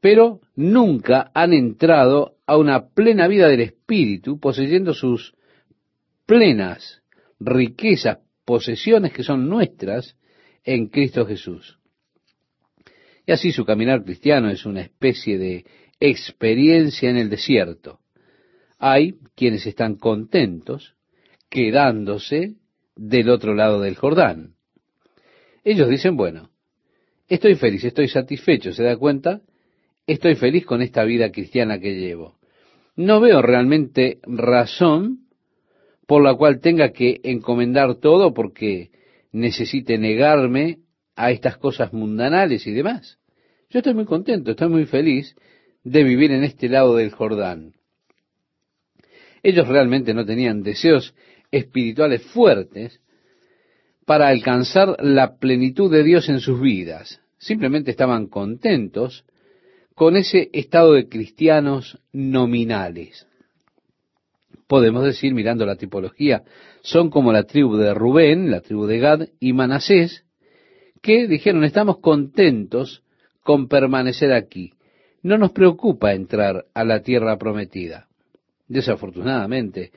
[0.00, 5.34] pero nunca han entrado a una plena vida del Espíritu, poseyendo sus
[6.26, 7.02] plenas
[7.40, 10.16] riquezas, posesiones que son nuestras
[10.64, 11.78] en Cristo Jesús.
[13.26, 15.64] Y así su caminar cristiano es una especie de
[16.00, 18.00] experiencia en el desierto.
[18.78, 20.94] Hay quienes están contentos
[21.48, 22.54] quedándose
[22.96, 24.54] del otro lado del Jordán.
[25.64, 26.50] Ellos dicen, bueno,
[27.28, 29.42] estoy feliz, estoy satisfecho, ¿se da cuenta?
[30.06, 32.38] Estoy feliz con esta vida cristiana que llevo.
[32.96, 35.26] No veo realmente razón
[36.06, 38.90] por la cual tenga que encomendar todo porque
[39.30, 40.78] necesite negarme
[41.14, 43.18] a estas cosas mundanales y demás.
[43.70, 45.36] Yo estoy muy contento, estoy muy feliz
[45.84, 47.74] de vivir en este lado del Jordán.
[49.42, 51.14] Ellos realmente no tenían deseos
[51.50, 53.00] espirituales fuertes
[54.04, 57.20] para alcanzar la plenitud de Dios en sus vidas.
[57.38, 59.24] Simplemente estaban contentos
[59.94, 63.28] con ese estado de cristianos nominales
[64.68, 66.44] podemos decir, mirando la tipología,
[66.82, 70.24] son como la tribu de Rubén, la tribu de Gad y Manasés,
[71.02, 73.02] que dijeron, estamos contentos
[73.42, 74.74] con permanecer aquí.
[75.22, 78.08] No nos preocupa entrar a la tierra prometida.
[78.68, 79.90] Desafortunadamente,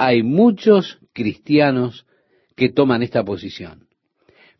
[0.00, 2.06] hay muchos cristianos
[2.56, 3.86] que toman esta posición.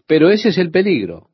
[0.06, 1.30] Pero ese es el peligro,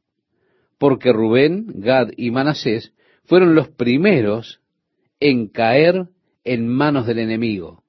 [0.79, 2.93] porque Rubén, Gad y Manasés
[3.25, 4.61] fueron los primeros
[5.19, 6.07] en caer
[6.45, 7.83] en manos del enemigo.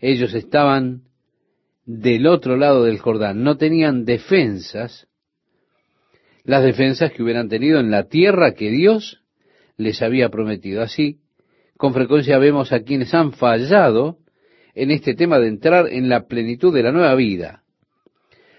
[0.00, 1.02] Ellos estaban
[1.84, 5.06] del otro lado del Jordán, no tenían defensas,
[6.42, 9.22] las defensas que hubieran tenido en la tierra que Dios
[9.76, 10.82] les había prometido.
[10.82, 11.20] Así,
[11.76, 14.18] con frecuencia vemos a quienes han fallado
[14.76, 17.62] en este tema de entrar en la plenitud de la nueva vida.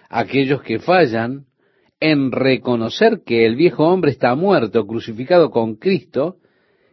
[0.09, 1.45] Aquellos que fallan
[1.99, 6.37] en reconocer que el viejo hombre está muerto, crucificado con Cristo,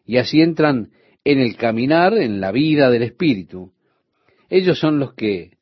[0.05, 0.91] y así entran
[1.25, 3.73] en el caminar, en la vida del Espíritu.
[4.51, 5.53] Ellos son los que,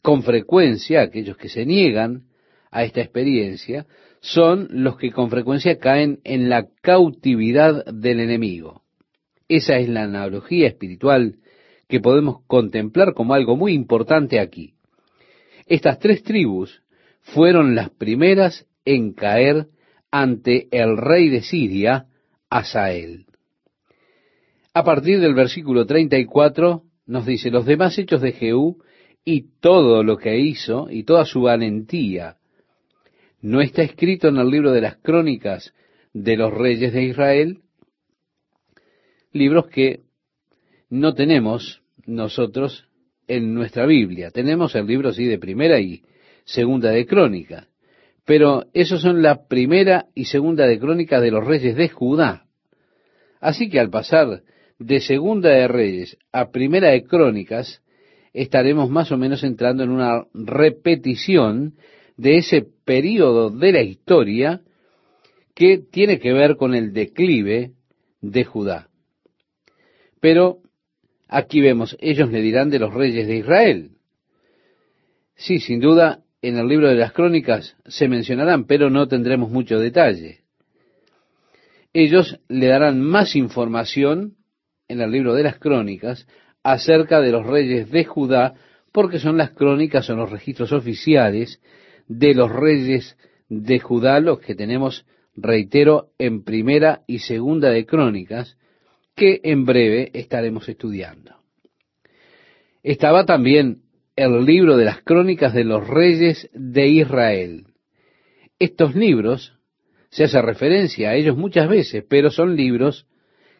[0.00, 2.22] con frecuencia, aquellos que se niegan
[2.70, 3.86] a esta experiencia,
[4.20, 8.82] son los que con frecuencia caen en la cautividad del enemigo.
[9.48, 11.38] Esa es la analogía espiritual
[11.88, 14.74] que podemos contemplar como algo muy importante aquí.
[15.66, 16.82] Estas tres tribus
[17.20, 19.68] fueron las primeras en caer
[20.10, 22.06] ante el rey de Siria,
[22.50, 23.26] Asael.
[24.72, 28.82] A partir del versículo 34 nos dice, los demás hechos de Jehú
[29.24, 32.36] y todo lo que hizo y toda su valentía,
[33.40, 35.72] ¿no está escrito en el libro de las crónicas
[36.12, 37.58] de los reyes de Israel?
[39.32, 40.00] Libros que
[40.94, 42.86] no tenemos nosotros
[43.26, 44.30] en nuestra Biblia.
[44.30, 46.02] Tenemos el libro, sí, de primera y
[46.44, 47.66] segunda de crónica.
[48.24, 52.46] Pero esos son la primera y segunda de crónica de los reyes de Judá.
[53.40, 54.42] Así que al pasar
[54.78, 57.82] de Segunda de Reyes a Primera de Crónicas,
[58.32, 61.74] estaremos más o menos entrando en una repetición
[62.16, 64.60] de ese periodo de la historia
[65.56, 67.72] que tiene que ver con el declive
[68.20, 68.88] de Judá.
[70.20, 70.63] Pero
[71.34, 73.90] aquí vemos, ellos le dirán de los reyes de Israel.
[75.34, 79.80] Sí, sin duda, en el libro de las crónicas se mencionarán, pero no tendremos mucho
[79.80, 80.42] detalle.
[81.92, 84.36] Ellos le darán más información
[84.86, 86.26] en el libro de las crónicas
[86.62, 88.54] acerca de los reyes de Judá,
[88.92, 91.60] porque son las crónicas, son los registros oficiales
[92.06, 93.16] de los reyes
[93.48, 95.04] de Judá, los que tenemos,
[95.34, 98.56] reitero, en primera y segunda de crónicas,
[99.14, 101.36] que en breve estaremos estudiando.
[102.82, 103.82] Estaba también
[104.16, 107.66] el libro de las crónicas de los reyes de Israel.
[108.58, 109.54] Estos libros,
[110.10, 113.06] se hace referencia a ellos muchas veces, pero son libros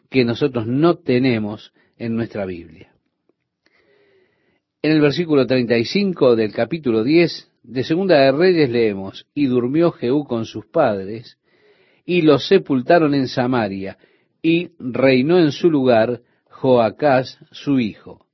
[0.09, 2.93] que nosotros no tenemos en nuestra Biblia.
[4.81, 10.25] En el versículo 35 del capítulo 10 de Segunda de Reyes leemos, y durmió Jehú
[10.25, 11.39] con sus padres,
[12.05, 13.97] y los sepultaron en Samaria,
[14.45, 16.21] y reinó en su lugar
[16.51, 18.27] Joacás su hijo.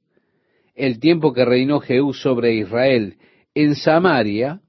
[0.76, 3.16] El tiempo que reinó Jehú sobre Israel
[3.56, 4.60] en Samaria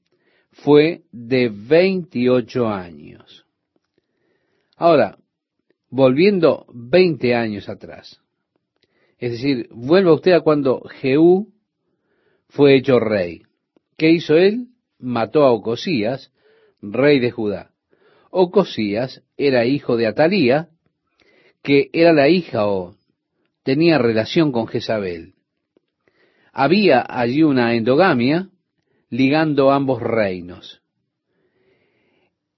[0.52, 3.44] fue de veintiocho años.
[4.76, 5.18] Ahora,
[5.90, 8.20] volviendo veinte años atrás,
[9.18, 11.52] es decir, vuelva usted a cuando Jehú
[12.50, 13.42] fue hecho rey.
[13.98, 14.68] ¿Qué hizo él?
[15.00, 16.32] Mató a Ocosías,
[16.80, 17.72] rey de Judá.
[18.30, 20.68] Ocosías era hijo de Atalía,
[21.62, 22.94] que era la hija o
[23.62, 25.34] tenía relación con Jezabel.
[26.52, 28.48] Había allí una endogamia
[29.08, 30.82] ligando ambos reinos.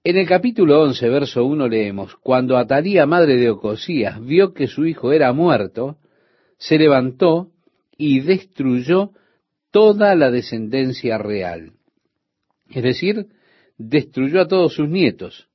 [0.03, 4.85] En el capítulo 11, verso 1 leemos, Cuando Atalía, madre de Ocosías, vio que su
[4.85, 5.97] hijo era muerto,
[6.57, 7.51] se levantó
[7.97, 9.11] y destruyó
[9.71, 11.71] toda la descendencia real.
[12.69, 13.27] Es decir,
[13.77, 15.47] destruyó a todos sus nietos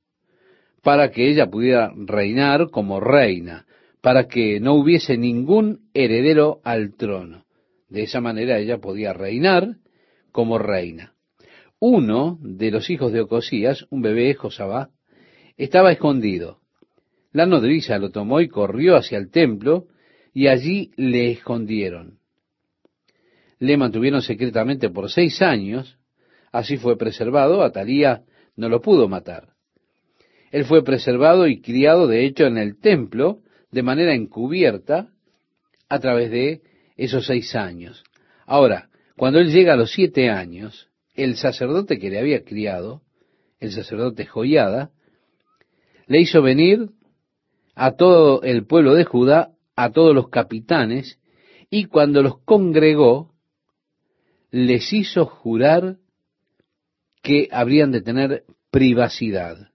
[0.81, 3.65] para que ella pudiera reinar como reina,
[4.01, 7.45] para que no hubiese ningún heredero al trono.
[7.89, 9.75] De esa manera ella podía reinar
[10.31, 11.13] como reina.
[11.79, 14.89] Uno de los hijos de Ocosías, un bebé Josabá,
[15.57, 16.59] estaba escondido.
[17.31, 19.87] La nodriza lo tomó y corrió hacia el templo,
[20.33, 22.21] y allí le escondieron
[23.61, 25.99] le mantuvieron secretamente por seis años,
[26.51, 28.23] así fue preservado, Atalía
[28.55, 29.50] no lo pudo matar.
[30.51, 33.39] Él fue preservado y criado, de hecho, en el templo,
[33.71, 35.09] de manera encubierta,
[35.89, 36.61] a través de
[36.97, 38.03] esos seis años.
[38.45, 43.01] Ahora, cuando él llega a los siete años, el sacerdote que le había criado,
[43.59, 44.91] el sacerdote Joyada,
[46.07, 46.89] le hizo venir
[47.75, 51.19] a todo el pueblo de Judá, a todos los capitanes,
[51.69, 53.31] y cuando los congregó,
[54.51, 55.97] les hizo jurar
[57.21, 59.70] que habrían de tener privacidad.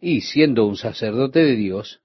[0.00, 2.00] Y siendo un sacerdote de Dios,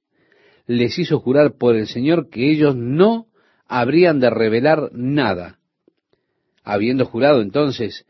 [0.67, 3.27] les hizo jurar por el Señor que ellos no
[3.67, 5.59] habrían de revelar nada.
[6.63, 8.05] Habiendo jurado entonces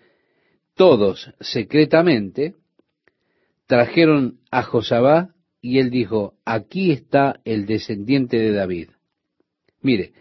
[0.76, 2.56] todos secretamente,
[3.68, 8.90] trajeron a Josabá y él dijo, aquí está el descendiente de David.
[9.82, 10.14] Mire,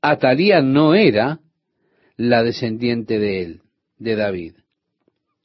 [0.00, 1.40] Atalía no era
[2.16, 3.62] la descendiente de él,
[3.98, 4.54] de David.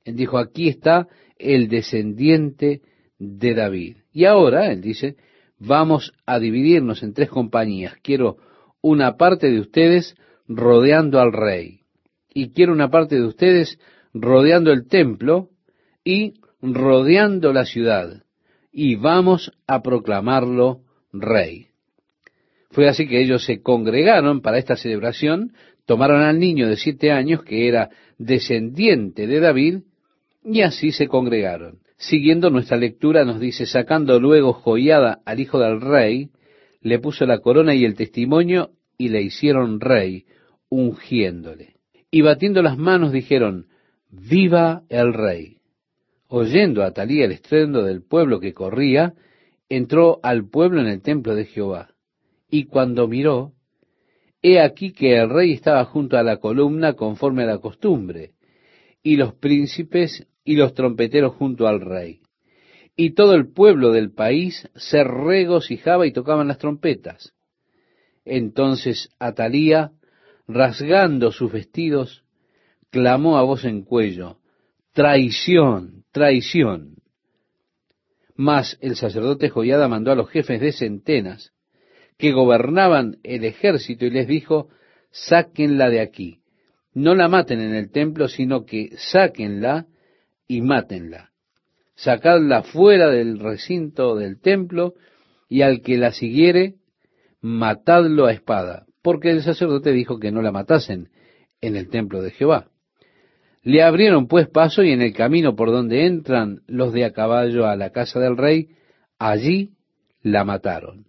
[0.06, 1.08] Él dijo, aquí está
[1.38, 2.82] el descendiente
[3.20, 3.98] de David.
[4.12, 5.16] Y ahora, él dice,
[5.60, 7.96] vamos a dividirnos en tres compañías.
[8.02, 8.38] Quiero
[8.82, 10.16] una parte de ustedes
[10.48, 11.82] rodeando al rey.
[12.34, 13.78] Y quiero una parte de ustedes
[14.14, 15.50] rodeando el templo
[16.04, 18.24] y rodeando la ciudad.
[18.72, 21.68] Y vamos a proclamarlo rey.
[22.72, 25.54] Fue así que ellos se congregaron para esta celebración
[25.90, 27.90] tomaron al niño de siete años, que era
[28.20, 29.80] descendiente de David,
[30.44, 31.80] y así se congregaron.
[32.00, 36.30] Siguiendo nuestra lectura nos dice, sacando luego joyada al hijo del rey,
[36.82, 40.26] le puso la corona y el testimonio, y le hicieron rey,
[40.70, 41.76] ungiéndole.
[42.10, 43.68] Y batiendo las manos dijeron,
[44.10, 45.58] viva el rey.
[46.30, 49.14] Oyendo a Talía el estruendo del pueblo que corría,
[49.68, 51.90] entró al pueblo en el templo de Jehová.
[52.50, 53.52] Y cuando miró,
[54.42, 58.32] He aquí que el rey estaba junto a la columna conforme a la costumbre,
[59.04, 62.22] y los príncipes y los trompeteros junto al rey.
[62.96, 67.36] Y todo el pueblo del país se regocijaba y tocaban las trompetas.
[68.26, 69.92] Entonces Atalía,
[70.48, 72.24] rasgando sus vestidos,
[72.90, 74.40] clamó a voz en cuello,
[74.94, 76.96] traición, traición.
[78.36, 81.54] Mas el sacerdote Joyada mandó a los jefes de centenas,
[82.18, 84.70] que gobernaban el ejército y les dijo,
[85.12, 86.42] sáquenla de aquí,
[86.96, 89.86] no la maten en el templo, sino que sáquenla
[90.50, 91.30] y mátenla.
[91.96, 94.96] Sacadla fuera del recinto del templo
[95.48, 96.76] y al que la siguiere,
[97.40, 101.10] matadlo a espada, porque el sacerdote dijo que no la matasen
[101.62, 102.68] en el templo de Jehová.
[103.62, 107.68] Le abrieron pues paso y en el camino por donde entran los de a caballo
[107.68, 108.70] a la casa del rey,
[109.20, 109.74] allí
[110.24, 111.06] la mataron.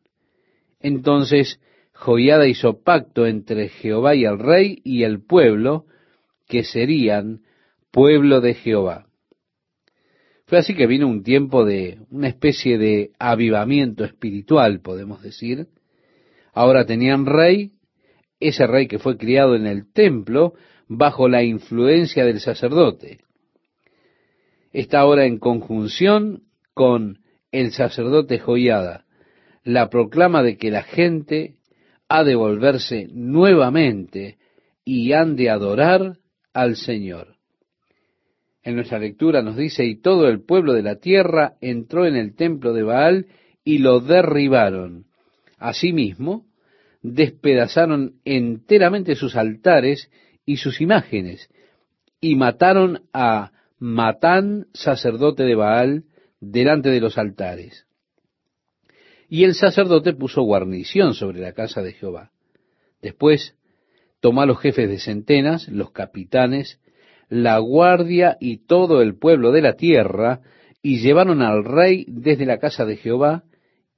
[0.81, 1.61] Entonces
[1.95, 5.87] Joiada hizo pacto entre Jehová y el rey y el pueblo,
[6.49, 7.41] que serían
[7.91, 9.07] pueblo de Jehová.
[10.51, 15.69] Fue así que vino un tiempo de una especie de avivamiento espiritual, podemos decir.
[16.53, 17.75] Ahora tenían rey,
[18.41, 20.55] ese rey que fue criado en el templo
[20.89, 23.19] bajo la influencia del sacerdote.
[24.73, 26.43] Está ahora en conjunción
[26.75, 27.21] con
[27.53, 29.05] el sacerdote Joiada,
[29.63, 31.59] la proclama de que la gente
[32.09, 34.39] ha de volverse nuevamente
[34.85, 36.17] y han de adorar
[36.53, 37.37] al Señor.
[38.63, 42.35] En nuestra lectura nos dice, y todo el pueblo de la tierra entró en el
[42.35, 43.27] templo de Baal
[43.65, 45.07] y lo derribaron.
[45.59, 46.47] Asimismo,
[47.03, 50.11] despedazaron enteramente sus altares
[50.45, 51.49] y sus imágenes,
[52.21, 56.05] y mataron a Matán, sacerdote de Baal,
[56.41, 57.87] delante de los altares.
[59.29, 62.31] Y el sacerdote puso guarnición sobre la casa de Jehová.
[63.01, 63.57] Después
[64.21, 66.79] tomó a los jefes de centenas, los capitanes,
[67.31, 70.41] la guardia y todo el pueblo de la tierra,
[70.83, 73.45] y llevaron al rey desde la casa de Jehová,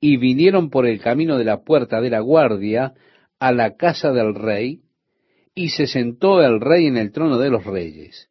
[0.00, 2.92] y vinieron por el camino de la puerta de la guardia
[3.40, 4.82] a la casa del rey,
[5.54, 8.28] y se sentó el rey en el trono de los reyes.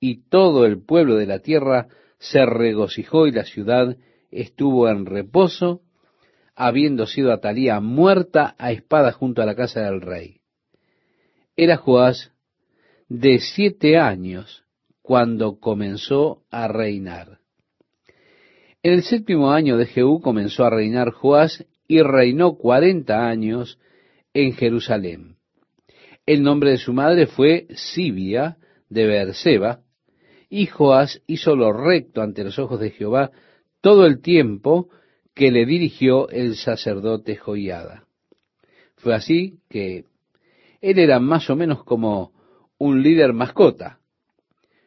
[0.00, 3.96] Y todo el pueblo de la tierra se regocijó y la ciudad
[4.30, 5.82] estuvo en reposo
[6.54, 10.40] habiendo sido Atalía muerta a espada junto a la casa del rey.
[11.56, 12.31] Era Joás
[13.18, 14.64] de siete años
[15.02, 17.40] cuando comenzó a reinar.
[18.82, 23.78] En el séptimo año de Jehú comenzó a reinar Joás y reinó cuarenta años
[24.32, 25.36] en Jerusalén.
[26.24, 28.56] El nombre de su madre fue Sibia
[28.88, 29.80] de Beerseba,
[30.48, 33.30] y Joás hizo lo recto ante los ojos de Jehová
[33.82, 34.88] todo el tiempo
[35.34, 38.06] que le dirigió el sacerdote Joiada.
[38.96, 40.06] Fue así que
[40.80, 42.31] él era más o menos como
[42.82, 44.00] un líder mascota.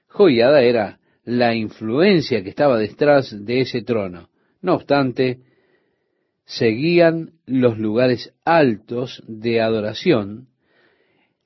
[0.08, 4.30] Joiada era la influencia que estaba detrás de ese trono.
[4.62, 5.40] No obstante,
[6.44, 10.50] seguían los lugares altos de adoración,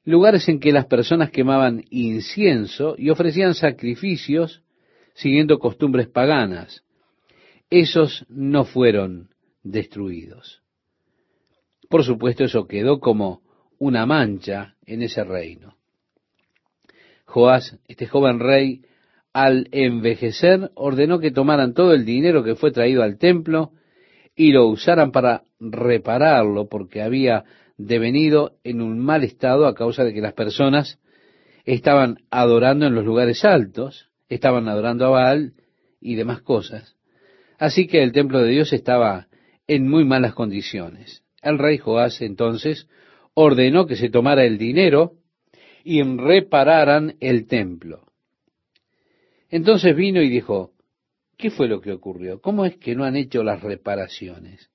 [0.03, 4.63] lugares en que las personas quemaban incienso y ofrecían sacrificios
[5.13, 6.83] siguiendo costumbres paganas
[7.69, 9.29] esos no fueron
[9.61, 10.63] destruidos.
[11.87, 13.43] Por supuesto, eso quedó como
[13.77, 15.78] una mancha en ese reino.
[17.29, 18.81] Joás, este joven rey,
[19.33, 23.71] al envejecer, ordenó que tomaran todo el dinero que fue traído al templo
[24.35, 27.43] y lo usaran para repararlo, porque había
[27.77, 30.97] devenido en un mal estado a causa de que las personas
[31.65, 35.53] estaban adorando en los lugares altos, estaban adorando a Baal
[36.01, 36.95] y demás cosas.
[37.59, 39.27] Así que el templo de Dios estaba
[39.67, 41.21] en muy malas condiciones.
[41.43, 42.87] El rey Joás entonces
[43.35, 45.18] ordenó que se tomara el dinero
[45.83, 48.05] y repararan el templo.
[49.49, 50.73] Entonces vino y dijo,
[51.37, 52.41] ¿qué fue lo que ocurrió?
[52.41, 54.69] ¿Cómo es que no han hecho las reparaciones?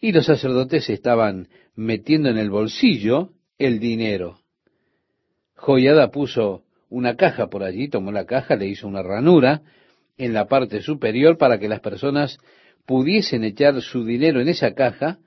[0.00, 4.40] Y los sacerdotes estaban metiendo en el bolsillo el dinero.
[5.54, 9.62] Joyada puso una caja por allí, tomó la caja, le hizo una ranura,
[10.18, 12.38] en la parte superior para que las personas
[12.86, 15.18] pudiesen echar su dinero en esa caja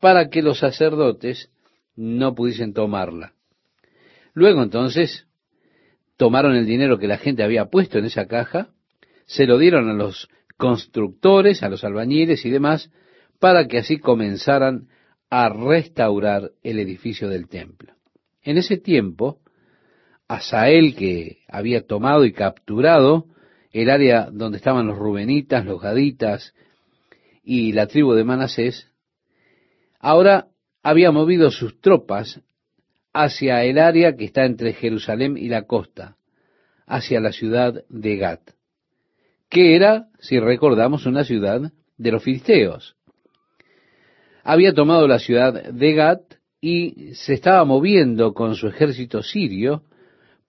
[0.00, 1.50] para que los sacerdotes
[1.96, 3.33] no pudiesen tomarla.
[4.34, 5.26] Luego entonces
[6.16, 8.68] tomaron el dinero que la gente había puesto en esa caja,
[9.26, 12.90] se lo dieron a los constructores, a los albañiles y demás,
[13.40, 14.88] para que así comenzaran
[15.30, 17.94] a restaurar el edificio del templo.
[18.42, 19.40] En ese tiempo,
[20.28, 23.26] Asael, que había tomado y capturado
[23.72, 26.54] el área donde estaban los rubenitas, los gaditas
[27.42, 28.90] y la tribu de Manasés,
[29.98, 30.48] ahora
[30.82, 32.40] había movido sus tropas
[33.14, 36.16] hacia el área que está entre Jerusalén y la costa,
[36.84, 38.40] hacia la ciudad de Gat,
[39.48, 42.96] que era, si recordamos, una ciudad de los filisteos.
[44.42, 46.22] Había tomado la ciudad de Gat
[46.60, 49.84] y se estaba moviendo con su ejército sirio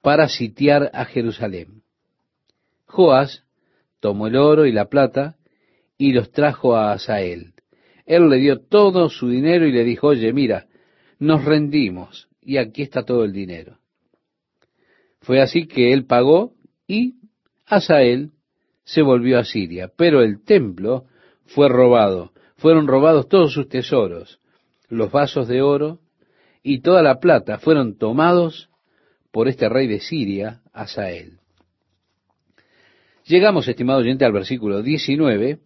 [0.02, 1.84] para sitiar a Jerusalén.
[2.88, 3.44] Joás
[4.00, 5.36] tomó el oro y la plata
[5.98, 7.54] y los trajo a Asael.
[8.06, 10.68] Él le dio todo su dinero y le dijo, oye, mira,
[11.20, 13.80] nos rendimos y aquí está todo el dinero.
[15.22, 16.54] Fue así que él pagó
[16.88, 17.16] y
[17.66, 18.32] Asael
[18.84, 21.06] se volvió a Siria, pero el templo
[21.46, 24.40] fue robado, fueron robados todos sus tesoros,
[24.88, 26.00] los vasos de oro
[26.62, 28.70] y toda la plata fueron tomados
[29.32, 31.40] por este rey de Siria, Asael.
[33.26, 35.60] Llegamos, estimado oyente, al versículo 19,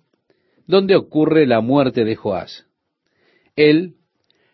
[0.66, 2.66] donde ocurre la muerte de Joás.
[3.58, 3.96] Él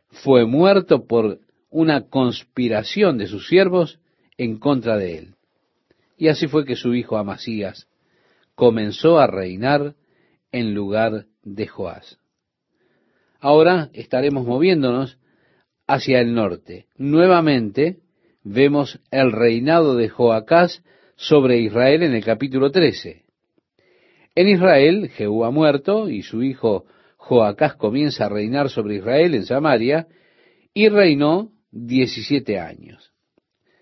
[0.09, 1.39] fue muerto por
[1.75, 3.99] una conspiración de sus siervos
[4.37, 5.35] en contra de él.
[6.17, 7.89] Y así fue que su hijo Amasías
[8.55, 9.93] comenzó a reinar
[10.53, 12.17] en lugar de Joás.
[13.41, 15.17] Ahora estaremos moviéndonos
[15.85, 16.85] hacia el norte.
[16.95, 17.97] Nuevamente
[18.41, 20.81] vemos el reinado de Joacás
[21.17, 23.25] sobre Israel en el capítulo 13.
[24.33, 26.85] En Israel, Jehú ha muerto y su hijo
[27.17, 30.07] Joacás comienza a reinar sobre Israel en Samaria
[30.73, 33.11] y reinó 17 años.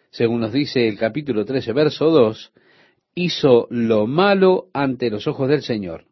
[0.10, 2.52] Según nos dice el capítulo 13, verso 2,
[3.16, 6.06] hizo lo malo ante los ojos del Señor.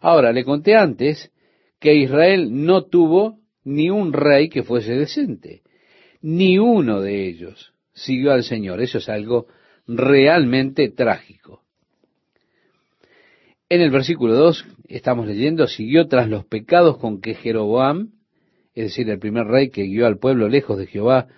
[0.00, 1.32] Ahora, le conté antes
[1.78, 5.62] que Israel no tuvo ni un rey que fuese decente.
[6.20, 8.80] Ni uno de ellos siguió al Señor.
[8.80, 9.46] Eso es algo
[9.86, 11.62] realmente trágico.
[13.68, 18.15] En el versículo 2 estamos leyendo, siguió tras los pecados con que Jeroboam,
[18.76, 21.28] es decir, el primer rey que guió al pueblo lejos de Jehová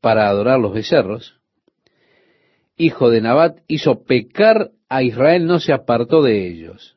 [0.00, 1.40] para adorar los becerros,
[2.76, 6.96] hijo de Nabat, hizo pecar a Israel, no se apartó de ellos.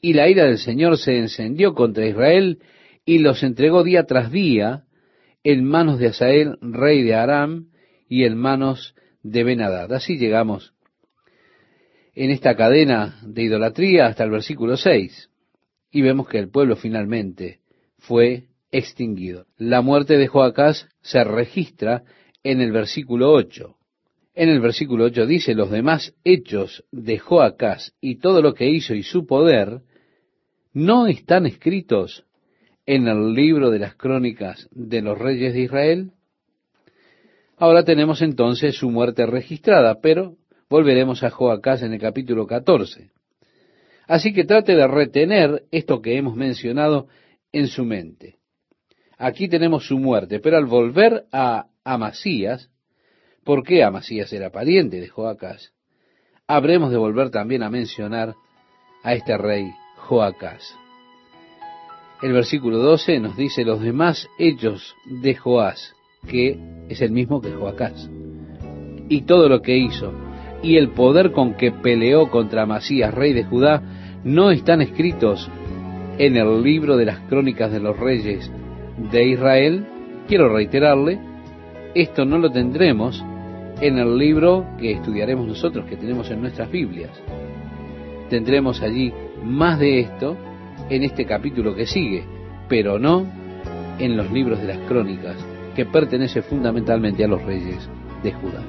[0.00, 2.60] Y la ira del Señor se encendió contra Israel
[3.04, 4.84] y los entregó día tras día
[5.42, 7.66] en manos de Asael, rey de Aram,
[8.08, 9.92] y en manos de Benadad.
[9.92, 10.74] Así llegamos
[12.14, 15.30] en esta cadena de idolatría hasta el versículo 6
[15.90, 17.58] y vemos que el pueblo finalmente
[17.98, 18.44] fue
[18.74, 19.46] extinguido.
[19.56, 22.02] La muerte de Joacás se registra
[22.42, 23.76] en el versículo 8.
[24.34, 28.94] En el versículo 8 dice, los demás hechos de Joacás y todo lo que hizo
[28.94, 29.80] y su poder
[30.72, 32.24] no están escritos
[32.84, 36.10] en el libro de las crónicas de los reyes de Israel.
[37.56, 40.34] Ahora tenemos entonces su muerte registrada, pero
[40.68, 43.12] volveremos a Joacás en el capítulo 14.
[44.08, 47.06] Así que trate de retener esto que hemos mencionado
[47.52, 48.38] en su mente.
[49.24, 52.68] Aquí tenemos su muerte, pero al volver a Amasías,
[53.42, 55.72] ¿por qué Amasías era pariente de Joacás?
[56.46, 58.34] Habremos de volver también a mencionar
[59.02, 60.76] a este rey Joacás.
[62.20, 65.94] El versículo 12 nos dice los demás hechos de Joás,
[66.28, 66.58] que
[66.90, 68.10] es el mismo que Joacás,
[69.08, 70.12] y todo lo que hizo,
[70.62, 75.48] y el poder con que peleó contra Masías, rey de Judá, no están escritos
[76.18, 78.52] en el libro de las crónicas de los reyes
[78.96, 79.86] de Israel.
[80.28, 81.18] Quiero reiterarle,
[81.94, 83.24] esto no lo tendremos
[83.80, 87.10] en el libro que estudiaremos nosotros, que tenemos en nuestras Biblias.
[88.30, 90.36] Tendremos allí más de esto
[90.88, 92.24] en este capítulo que sigue,
[92.68, 93.26] pero no
[93.98, 95.36] en los libros de las crónicas,
[95.76, 97.88] que pertenece fundamentalmente a los reyes
[98.22, 98.64] de Judá.